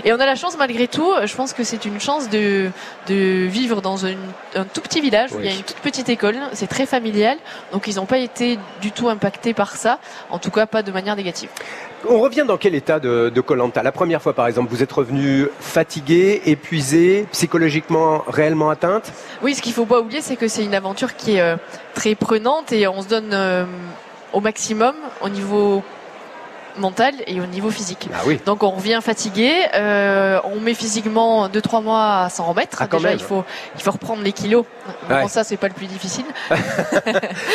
et 0.04 0.12
on 0.14 0.18
a 0.18 0.24
la 0.24 0.34
chance 0.36 0.56
malgré 0.56 0.88
tout. 0.88 1.12
Je 1.24 1.34
pense 1.36 1.52
que 1.52 1.64
c'est 1.64 1.84
une 1.84 2.00
chance 2.00 2.30
de 2.30 2.70
de 3.08 3.44
vivre 3.46 3.82
dans 3.82 3.98
une- 3.98 4.16
un 4.54 4.64
tout 4.64 4.80
petit 4.80 5.02
village 5.02 5.32
où 5.32 5.40
il 5.40 5.44
y 5.44 5.48
a 5.48 5.52
une 5.52 5.62
toute 5.62 5.76
petite 5.80 6.08
école. 6.08 6.36
C'est 6.54 6.66
très 6.68 6.86
familial, 6.86 7.36
donc 7.72 7.86
ils 7.86 7.96
n'ont 7.96 8.06
pas 8.06 8.18
été 8.18 8.58
du 8.80 8.92
tout 8.92 9.08
impactés 9.10 9.52
par 9.52 9.76
ça. 9.76 9.98
En 10.30 10.38
tout 10.38 10.50
cas, 10.50 10.64
pas 10.66 10.82
de 10.82 10.90
manière 10.92 11.16
négative. 11.16 11.50
On 12.08 12.20
revient 12.20 12.44
dans 12.46 12.56
quel 12.56 12.74
état 12.74 13.00
de 13.00 13.40
Colanta 13.40 13.82
La 13.82 13.92
première 13.92 14.22
fois, 14.22 14.32
par 14.32 14.46
exemple, 14.46 14.70
vous 14.70 14.82
êtes 14.82 14.92
revenu 14.92 15.48
fatigué, 15.60 16.40
épuisé, 16.46 17.26
psychologiquement 17.32 18.22
réellement 18.28 18.70
atteinte? 18.70 19.12
Oui, 19.42 19.54
ce 19.54 19.60
qu'il 19.62 19.72
faut 19.72 19.86
pas 19.86 20.00
oublier, 20.00 20.20
c'est 20.22 20.36
que 20.36 20.46
c'est 20.48 20.64
une 20.64 20.74
aventure 20.74 21.16
qui 21.16 21.36
est 21.36 21.40
euh, 21.40 21.56
très 21.94 22.14
prenante 22.14 22.70
et 22.72 22.86
on 22.86 23.02
se 23.02 23.08
donne 23.08 23.30
euh, 23.32 23.64
au 24.32 24.40
maximum 24.40 24.94
au 25.20 25.28
niveau 25.28 25.82
mental 26.78 27.14
et 27.26 27.40
au 27.40 27.46
niveau 27.46 27.70
physique. 27.70 28.08
Ah 28.14 28.18
oui. 28.26 28.40
Donc 28.46 28.62
on 28.62 28.70
revient 28.70 29.00
fatigué, 29.02 29.52
euh, 29.74 30.38
on 30.44 30.60
met 30.60 30.74
physiquement 30.74 31.48
2-3 31.48 31.82
mois 31.82 32.22
à 32.24 32.28
s'en 32.30 32.44
remettre. 32.44 32.78
Ah, 32.80 32.86
quand 32.86 32.98
Déjà 32.98 33.10
même. 33.10 33.18
il 33.18 33.24
faut 33.24 33.44
il 33.76 33.82
faut 33.82 33.90
reprendre 33.92 34.22
les 34.22 34.32
kilos. 34.32 34.64
Bon, 35.08 35.28
ça 35.28 35.44
c'est 35.44 35.56
pas 35.56 35.68
le 35.68 35.74
plus 35.74 35.86
difficile. 35.86 36.24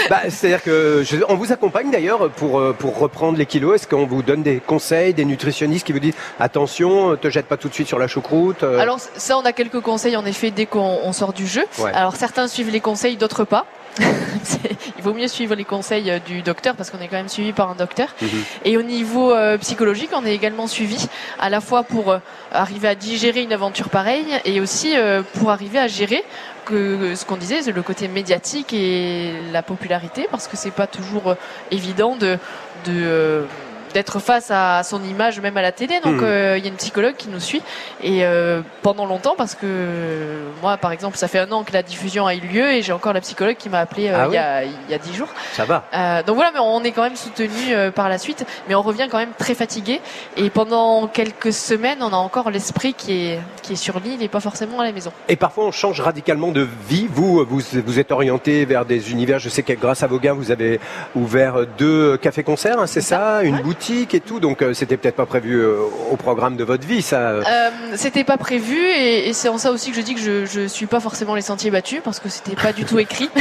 Bah, 0.10 0.22
C'est-à-dire 0.30 0.64
que 0.64 1.04
je- 1.06 1.18
on 1.30 1.36
vous 1.36 1.52
accompagne 1.52 1.92
d'ailleurs 1.92 2.30
pour, 2.32 2.60
euh, 2.60 2.74
pour 2.78 2.98
reprendre 3.00 3.38
les 3.38 3.46
kilos. 3.46 3.76
Est-ce 3.76 3.88
qu'on 3.88 4.06
vous 4.06 4.22
donne 4.24 4.44
des 4.44 4.60
conseils, 4.60 5.14
des 5.14 5.26
nutritionnistes 5.26 5.86
qui 5.86 5.94
vous 5.94 6.00
disent 6.00 6.16
attention, 6.40 7.16
te 7.16 7.30
jette 7.30 7.46
pas 7.48 7.58
tout 7.58 7.70
de 7.70 7.74
suite 7.74 7.88
sur 7.88 8.00
la 8.00 8.08
choucroute 8.08 8.64
euh, 8.64 8.80
Alors 8.80 9.00
ça 9.00 9.38
on 9.38 9.42
a 9.46 9.54
quelques 9.54 9.80
conseils 9.82 10.18
en 10.18 10.26
effet 10.26 10.52
dès 10.52 10.66
qu'on 10.66 11.00
on 11.04 11.14
sort 11.14 11.34
du 11.34 11.48
jeu. 11.48 11.64
Ouais. 11.80 11.92
Alors 11.94 12.16
certains 12.16 12.48
suivent 12.48 12.72
les 12.72 12.80
conseils, 12.82 13.18
d'autres 13.18 13.44
pas. 13.46 13.66
Il 14.97 15.04
vaut 15.04 15.13
mieux 15.13 15.27
suivre 15.27 15.56
les 15.56 15.63
conseils 15.63 16.10
euh, 16.10 16.19
du 16.19 16.41
docteur 16.41 16.75
parce 16.75 16.89
qu'on 16.89 16.99
est 16.99 17.08
quand 17.08 17.17
même 17.17 17.30
suivi 17.30 17.54
par 17.54 17.69
un 17.69 17.75
docteur. 17.75 18.15
Mhm. 18.21 18.30
Et 18.65 18.77
au 18.77 18.82
niveau 18.82 19.32
euh, 19.34 19.58
psychologique, 19.58 20.12
on 20.13 20.25
est 20.25 20.34
également 20.34 20.67
suivi 20.67 21.08
à 21.39 21.49
la 21.49 21.62
fois 21.62 21.84
pour 21.84 22.12
euh, 22.12 22.19
arriver 22.51 22.88
à 22.88 22.95
digérer 22.95 23.41
une 23.41 23.54
aventure 23.54 23.89
pareille 23.89 24.39
et 24.45 24.62
aussi 24.62 24.95
euh, 24.95 25.21
pour 25.39 25.51
arriver 25.51 25.80
à 25.80 25.88
gérer 25.88 26.23
que 26.65 27.15
ce 27.15 27.25
qu'on 27.25 27.38
disait, 27.38 27.62
le 27.71 27.82
côté 27.82 28.08
médiatique 28.08 28.71
et 28.73 29.34
la 29.51 29.63
popularité 29.63 30.27
parce 30.30 30.47
que 30.47 30.56
c'est 30.56 30.71
pas 30.71 30.88
toujours 30.88 31.36
évident 31.71 32.15
de 32.15 32.38
de 32.86 33.45
d'être 33.93 34.19
face 34.19 34.49
à 34.51 34.84
son 34.84 35.04
image 35.04 35.39
même 35.39 35.58
à 35.58 35.62
la 35.62 35.71
télé 35.71 35.99
donc 36.04 36.15
Mhm. 36.15 36.23
euh, 36.23 36.58
il 36.58 36.63
y 36.63 36.67
a 36.67 36.69
une 36.69 36.77
psychologue 36.77 37.15
qui 37.17 37.30
nous 37.30 37.39
suit 37.39 37.62
et 38.04 38.25
euh, 38.25 38.62
pendant 38.82 39.06
longtemps 39.06 39.36
parce 39.38 39.56
que 39.56 39.65
euh, 39.65 40.47
moi 40.62 40.77
par 40.77 40.91
exemple 40.91 41.17
ça 41.17 41.27
fait 41.27 41.39
un 41.39 41.51
an 41.51 41.63
que 41.63 41.73
la 41.73 41.84
diffusion 41.84 42.25
a 42.27 42.36
eu 42.36 42.39
lieu 42.39 42.71
et 42.71 42.82
j'ai 42.82 42.93
encore 42.93 43.13
la 43.13 43.21
psychologue 43.21 43.56
qui 43.58 43.69
m'a 43.69 43.80
appelé 43.80 44.10
Ah 44.10 44.25
il 44.27 44.34
y 44.34 44.38
a 44.38 44.63
il 44.63 44.71
y 44.89 44.93
a 44.93 44.97
dix 44.97 45.13
jours 45.15 45.30
Ça 45.54 45.65
va. 45.65 45.84
donc 46.25 46.36
voilà, 46.36 46.51
mais 46.54 46.60
on 46.62 46.84
est 46.84 46.91
quand 46.91 47.04
même 47.04 47.15
soutenu 47.15 47.73
par 47.95 48.10
la 48.10 48.17
suite, 48.17 48.45
mais 48.67 48.75
on 48.75 48.82
revient 48.82 49.08
quand 49.10 49.17
même 49.17 49.32
très 49.38 49.54
fatigué. 49.56 49.99
Et 50.38 50.49
pendant 50.49 51.08
quelques 51.08 51.54
semaines, 51.54 51.99
on 52.01 52.13
a 52.13 52.15
encore 52.17 52.49
l'esprit 52.49 52.93
qui 52.93 53.12
est 53.27 53.39
qui 53.62 53.73
est 53.73 53.75
sur 53.75 53.99
l'île 53.99 54.21
et 54.23 54.27
pas 54.27 54.39
forcément 54.39 54.80
à 54.80 54.84
la 54.86 54.91
maison. 54.91 55.12
Et 55.27 55.36
parfois, 55.36 55.65
on 55.65 55.71
change 55.71 55.99
radicalement 56.01 56.51
de 56.51 56.67
vie. 56.88 57.08
Vous, 57.12 57.45
vous, 57.47 57.62
vous 57.86 57.99
êtes 57.99 58.12
orienté 58.12 58.65
vers 58.65 58.86
des 58.86 59.12
univers. 59.12 59.39
Je 59.39 59.49
sais 59.49 59.63
que 59.63 59.73
grâce 59.73 60.04
à 60.04 60.08
vos 60.08 60.19
gains, 60.19 60.34
vous 60.34 60.51
avez 60.51 60.80
ouvert 61.15 61.65
deux 61.77 62.17
cafés-concerts, 62.17 62.80
hein, 62.80 62.88
c'est 62.88 63.01
ça, 63.01 63.43
Une 63.43 63.60
boutique 63.62 63.81
et 63.89 64.20
tout. 64.20 64.39
Donc 64.39 64.62
euh, 64.62 64.74
c'était 64.74 64.98
peut-être 64.98 65.15
pas 65.15 65.26
prévu 65.26 65.56
euh, 65.56 65.78
au 66.12 66.15
programme 66.15 66.56
de 66.56 66.63
votre 66.63 66.86
vie, 66.86 67.02
ça. 67.02 67.17
Euh, 67.17 67.70
c'était 67.96 68.24
pas 68.24 68.38
prévu 68.38 68.78
et, 68.78 69.30
et 69.30 69.34
c'est 69.34 69.50
en 69.50 69.58
ça 69.58 69.72
aussi 69.72 69.91
que 69.91 69.98
je 69.98 70.02
dis 70.02 70.13
que 70.13 70.22
je, 70.22 70.46
je 70.46 70.67
suis 70.67 70.86
pas 70.86 71.00
forcément 71.00 71.36
les 71.36 71.41
sentiers 71.41 71.72
battus 71.72 72.02
parce 72.04 72.20
que 72.20 72.30
c'était 72.30 72.56
pas 72.56 72.74
du 72.74 72.86
tout 72.86 73.00
écrit. 73.00 73.30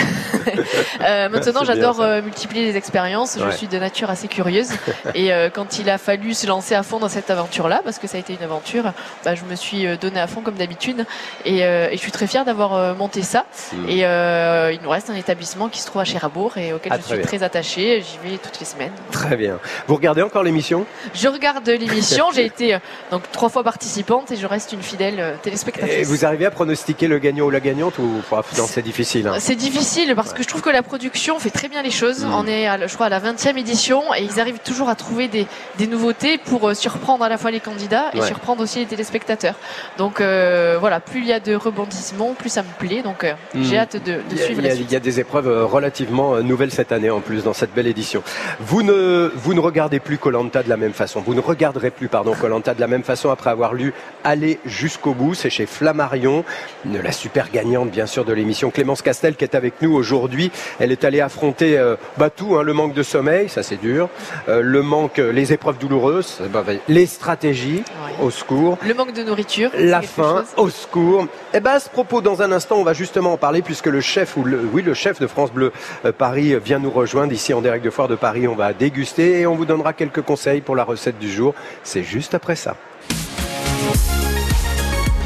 Maintenant, 1.00 1.64
j'adore 1.64 2.03
multiplier 2.22 2.64
les 2.64 2.76
expériences. 2.76 3.37
Ouais. 3.37 3.50
Je 3.50 3.57
suis 3.57 3.66
de 3.66 3.79
nature 3.79 4.11
assez 4.11 4.29
curieuse 4.29 4.70
et 5.14 5.31
quand 5.53 5.79
il 5.79 5.90
a 5.90 5.98
fallu 5.98 6.35
se 6.35 6.46
lancer 6.46 6.74
à 6.74 6.83
fond 6.83 6.98
dans 6.98 7.09
cette 7.09 7.31
aventure-là, 7.31 7.81
parce 7.85 7.98
que 7.98 8.07
ça 8.07 8.16
a 8.16 8.20
été 8.20 8.35
une 8.35 8.42
aventure, 8.42 8.92
bah, 9.24 9.35
je 9.35 9.44
me 9.44 9.55
suis 9.55 9.87
donné 9.98 10.20
à 10.20 10.26
fond 10.26 10.40
comme 10.40 10.55
d'habitude 10.55 11.05
et, 11.44 11.59
et 11.61 11.90
je 11.92 11.98
suis 11.98 12.12
très 12.12 12.26
fière 12.26 12.44
d'avoir 12.44 12.94
monté 12.96 13.22
ça. 13.22 13.44
Mm. 13.72 13.88
Et 13.88 13.98
il 14.00 14.81
nous 14.83 14.90
reste 14.90 15.11
un 15.11 15.14
établissement 15.16 15.68
qui 15.68 15.81
se 15.81 15.87
trouve 15.87 16.00
à 16.03 16.05
Cherbourg 16.05 16.57
et 16.57 16.72
auquel 16.72 16.92
Ah, 16.92 16.98
je 16.98 17.07
suis 17.07 17.16
bien. 17.16 17.26
très 17.26 17.42
attachée. 17.42 18.03
J'y 18.03 18.31
vais 18.31 18.38
toutes 18.38 18.59
les 18.61 18.66
semaines. 18.66 18.92
Très 19.11 19.37
bien. 19.37 19.59
Vous 19.87 19.94
regardez 19.94 20.22
encore 20.31 20.43
l'émission 20.45 20.87
Je 21.12 21.27
regarde 21.29 21.69
l'émission. 21.69 22.27
J'ai 22.33 22.45
été 22.47 22.75
euh, 22.75 22.79
donc 23.11 23.23
trois 23.33 23.49
fois 23.49 23.64
participante 23.64 24.31
et 24.31 24.37
je 24.37 24.47
reste 24.47 24.73
une 24.73 24.83
fidèle 24.83 25.16
euh, 25.19 25.35
téléspectatrice. 25.43 25.93
Et 25.99 26.03
vous 26.05 26.25
arrivez 26.25 26.47
à 26.47 26.51
pronostiquer 26.53 27.09
le 27.09 27.19
gagnant 27.19 27.47
ou 27.47 27.51
la 27.51 27.59
gagnante 27.61 27.99
ou 27.99 28.23
c'est 28.69 28.83
difficile. 28.83 29.27
hein. 29.27 29.35
C'est 29.40 29.57
difficile 29.57 30.12
parce 30.14 30.33
que 30.33 30.43
je 30.45 30.49
trouve 30.49 30.62
que 30.62 30.71
la 30.71 30.83
production 30.85 31.38
fait 31.40 31.51
très 31.51 31.69
bien 31.69 31.83
les 31.83 31.90
choses. 31.90 32.25
Mm. 32.25 32.33
On 32.35 32.47
est, 32.47 32.69
à, 32.69 32.87
je 32.87 32.95
crois, 32.95 33.07
à 33.07 33.09
la 33.09 33.19
20e 33.21 33.57
édition 33.59 34.03
et 34.14 34.23
ils 34.23 34.38
arrivent 34.40 34.61
toujours 34.64 34.88
à 34.88 34.95
trouver 34.95 35.27
des, 35.27 35.47
des 35.79 35.87
nouveautés 35.88 36.38
pour 36.38 36.69
euh, 36.69 36.75
surprendre 36.75 37.25
à 37.25 37.29
la 37.29 37.37
fois 37.37 37.51
les 37.51 37.61
candidats 37.61 38.11
et 38.14 38.21
Ouais. 38.21 38.27
surprendre 38.27 38.62
aussi 38.62 38.79
les 38.81 38.87
téléspectateurs. 38.87 39.55
Donc 39.99 40.21
euh, 40.21 40.77
voilà, 40.79 41.01
plus 41.01 41.21
il 41.21 41.27
y 41.27 41.33
a 41.33 41.40
de 41.40 41.55
rebondissements, 41.57 42.35
plus 42.35 42.51
ça 42.51 42.62
me 42.62 42.69
plaît. 42.79 43.03
Donc 43.03 43.25
euh, 43.25 43.33
Mm. 43.55 43.62
j'ai 43.64 43.79
hâte 43.79 43.97
de, 43.97 44.12
de 44.12 44.21
Il 44.31 44.37
y, 44.38 44.40
a, 44.40 44.45
suivre 44.45 44.61
il 44.61 44.66
y 44.66 44.71
a- 44.71 44.75
il 44.75 44.93
y 44.93 44.97
a 44.97 45.01
des 45.01 45.19
épreuves 45.19 45.49
relativement 45.64 46.37
nouvelles 46.43 46.71
cette 46.71 46.93
année 46.93 47.11
en 47.11 47.21
plus 47.21 47.43
dans 47.43 47.53
cette 47.55 47.75
belle 47.75 47.87
édition. 47.88 48.23
Vous 48.61 48.83
ne, 48.83 49.33
vous 49.35 49.55
ne 49.55 49.61
regardez 49.61 49.99
plus 49.99 50.19
Colanta 50.20 50.62
de 50.62 50.68
la 50.68 50.76
même 50.76 50.92
façon. 50.92 51.20
Vous 51.20 51.35
ne 51.35 51.40
regarderez 51.40 51.90
plus, 51.90 52.09
pardon, 52.09 52.35
Colanta 52.40 52.74
de 52.74 52.80
la 52.80 52.87
même 52.87 53.02
façon 53.02 53.30
après 53.30 53.50
avoir 53.50 53.74
lu 53.74 53.92
Aller 54.22 54.59
jusqu'au 54.64 55.14
bout. 55.14 55.35
C'est 55.35 55.50
chez 55.50 55.66
Flammarion, 55.66 56.44
la 56.85 57.12
super 57.12 57.50
gagnante 57.50 57.90
bien 57.90 58.06
sûr 58.06 58.24
de 58.24 58.33
l'émission 58.33 58.70
Clémence 58.70 59.02
Castel 59.02 59.35
qui 59.37 59.44
est 59.44 59.54
avec 59.54 59.80
nous 59.83 59.92
aujourd'hui. 59.94 60.50
Elle 60.78 60.92
est 60.92 61.04
allée 61.04 61.20
affronter 61.20 61.78
euh, 61.78 61.96
bah, 62.18 62.30
tout, 62.30 62.56
hein, 62.56 62.62
le 62.62 62.72
manque 62.72 62.94
de 62.94 63.02
sommeil, 63.02 63.48
ça 63.48 63.62
c'est 63.62 63.80
dur, 63.80 64.09
euh, 64.48 64.61
le 64.62 64.83
manque, 64.83 65.18
euh, 65.18 65.33
les 65.33 65.52
épreuves 65.52 65.78
douloureuses, 65.78 66.40
bah, 66.52 66.64
les 66.88 67.06
stratégies, 67.06 67.83
Ouais. 68.04 68.24
au 68.26 68.30
secours. 68.30 68.78
Le 68.87 68.94
manque 68.94 69.12
de 69.12 69.22
nourriture. 69.22 69.70
La 69.78 70.02
faim, 70.02 70.44
chose. 70.44 70.64
au 70.64 70.68
secours. 70.70 71.26
Eh 71.54 71.61
ben, 71.61 71.72
à 71.72 71.80
ce 71.80 71.88
propos, 71.88 72.20
dans 72.20 72.42
un 72.42 72.52
instant, 72.52 72.76
on 72.76 72.83
va 72.85 72.92
justement 72.92 73.33
en 73.33 73.37
parler 73.37 73.62
puisque 73.62 73.87
le 73.87 74.00
chef 74.00 74.37
ou 74.37 74.44
le, 74.44 74.61
oui, 74.72 74.83
le 74.83 74.94
chef 74.94 75.20
de 75.20 75.26
France 75.26 75.52
Bleu 75.52 75.72
euh, 76.04 76.12
Paris 76.12 76.54
vient 76.62 76.78
nous 76.78 76.90
rejoindre 76.90 77.33
ici 77.33 77.54
en 77.54 77.61
direct 77.61 77.85
de 77.85 77.90
Foire 77.90 78.09
de 78.09 78.16
Paris. 78.16 78.46
On 78.48 78.54
va 78.56 78.72
déguster 78.72 79.40
et 79.40 79.46
on 79.46 79.54
vous 79.54 79.64
donnera 79.66 79.92
quelques 79.92 80.10
conseils 80.18 80.61
pour 80.61 80.75
la 80.75 80.83
recette 80.83 81.18
du 81.18 81.31
jour. 81.31 81.55
C'est 81.85 82.03
juste 82.03 82.35
après 82.35 82.57
ça. 82.57 82.77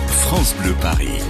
France 0.08 0.54
Bleu 0.60 0.74
Paris. 0.80 1.22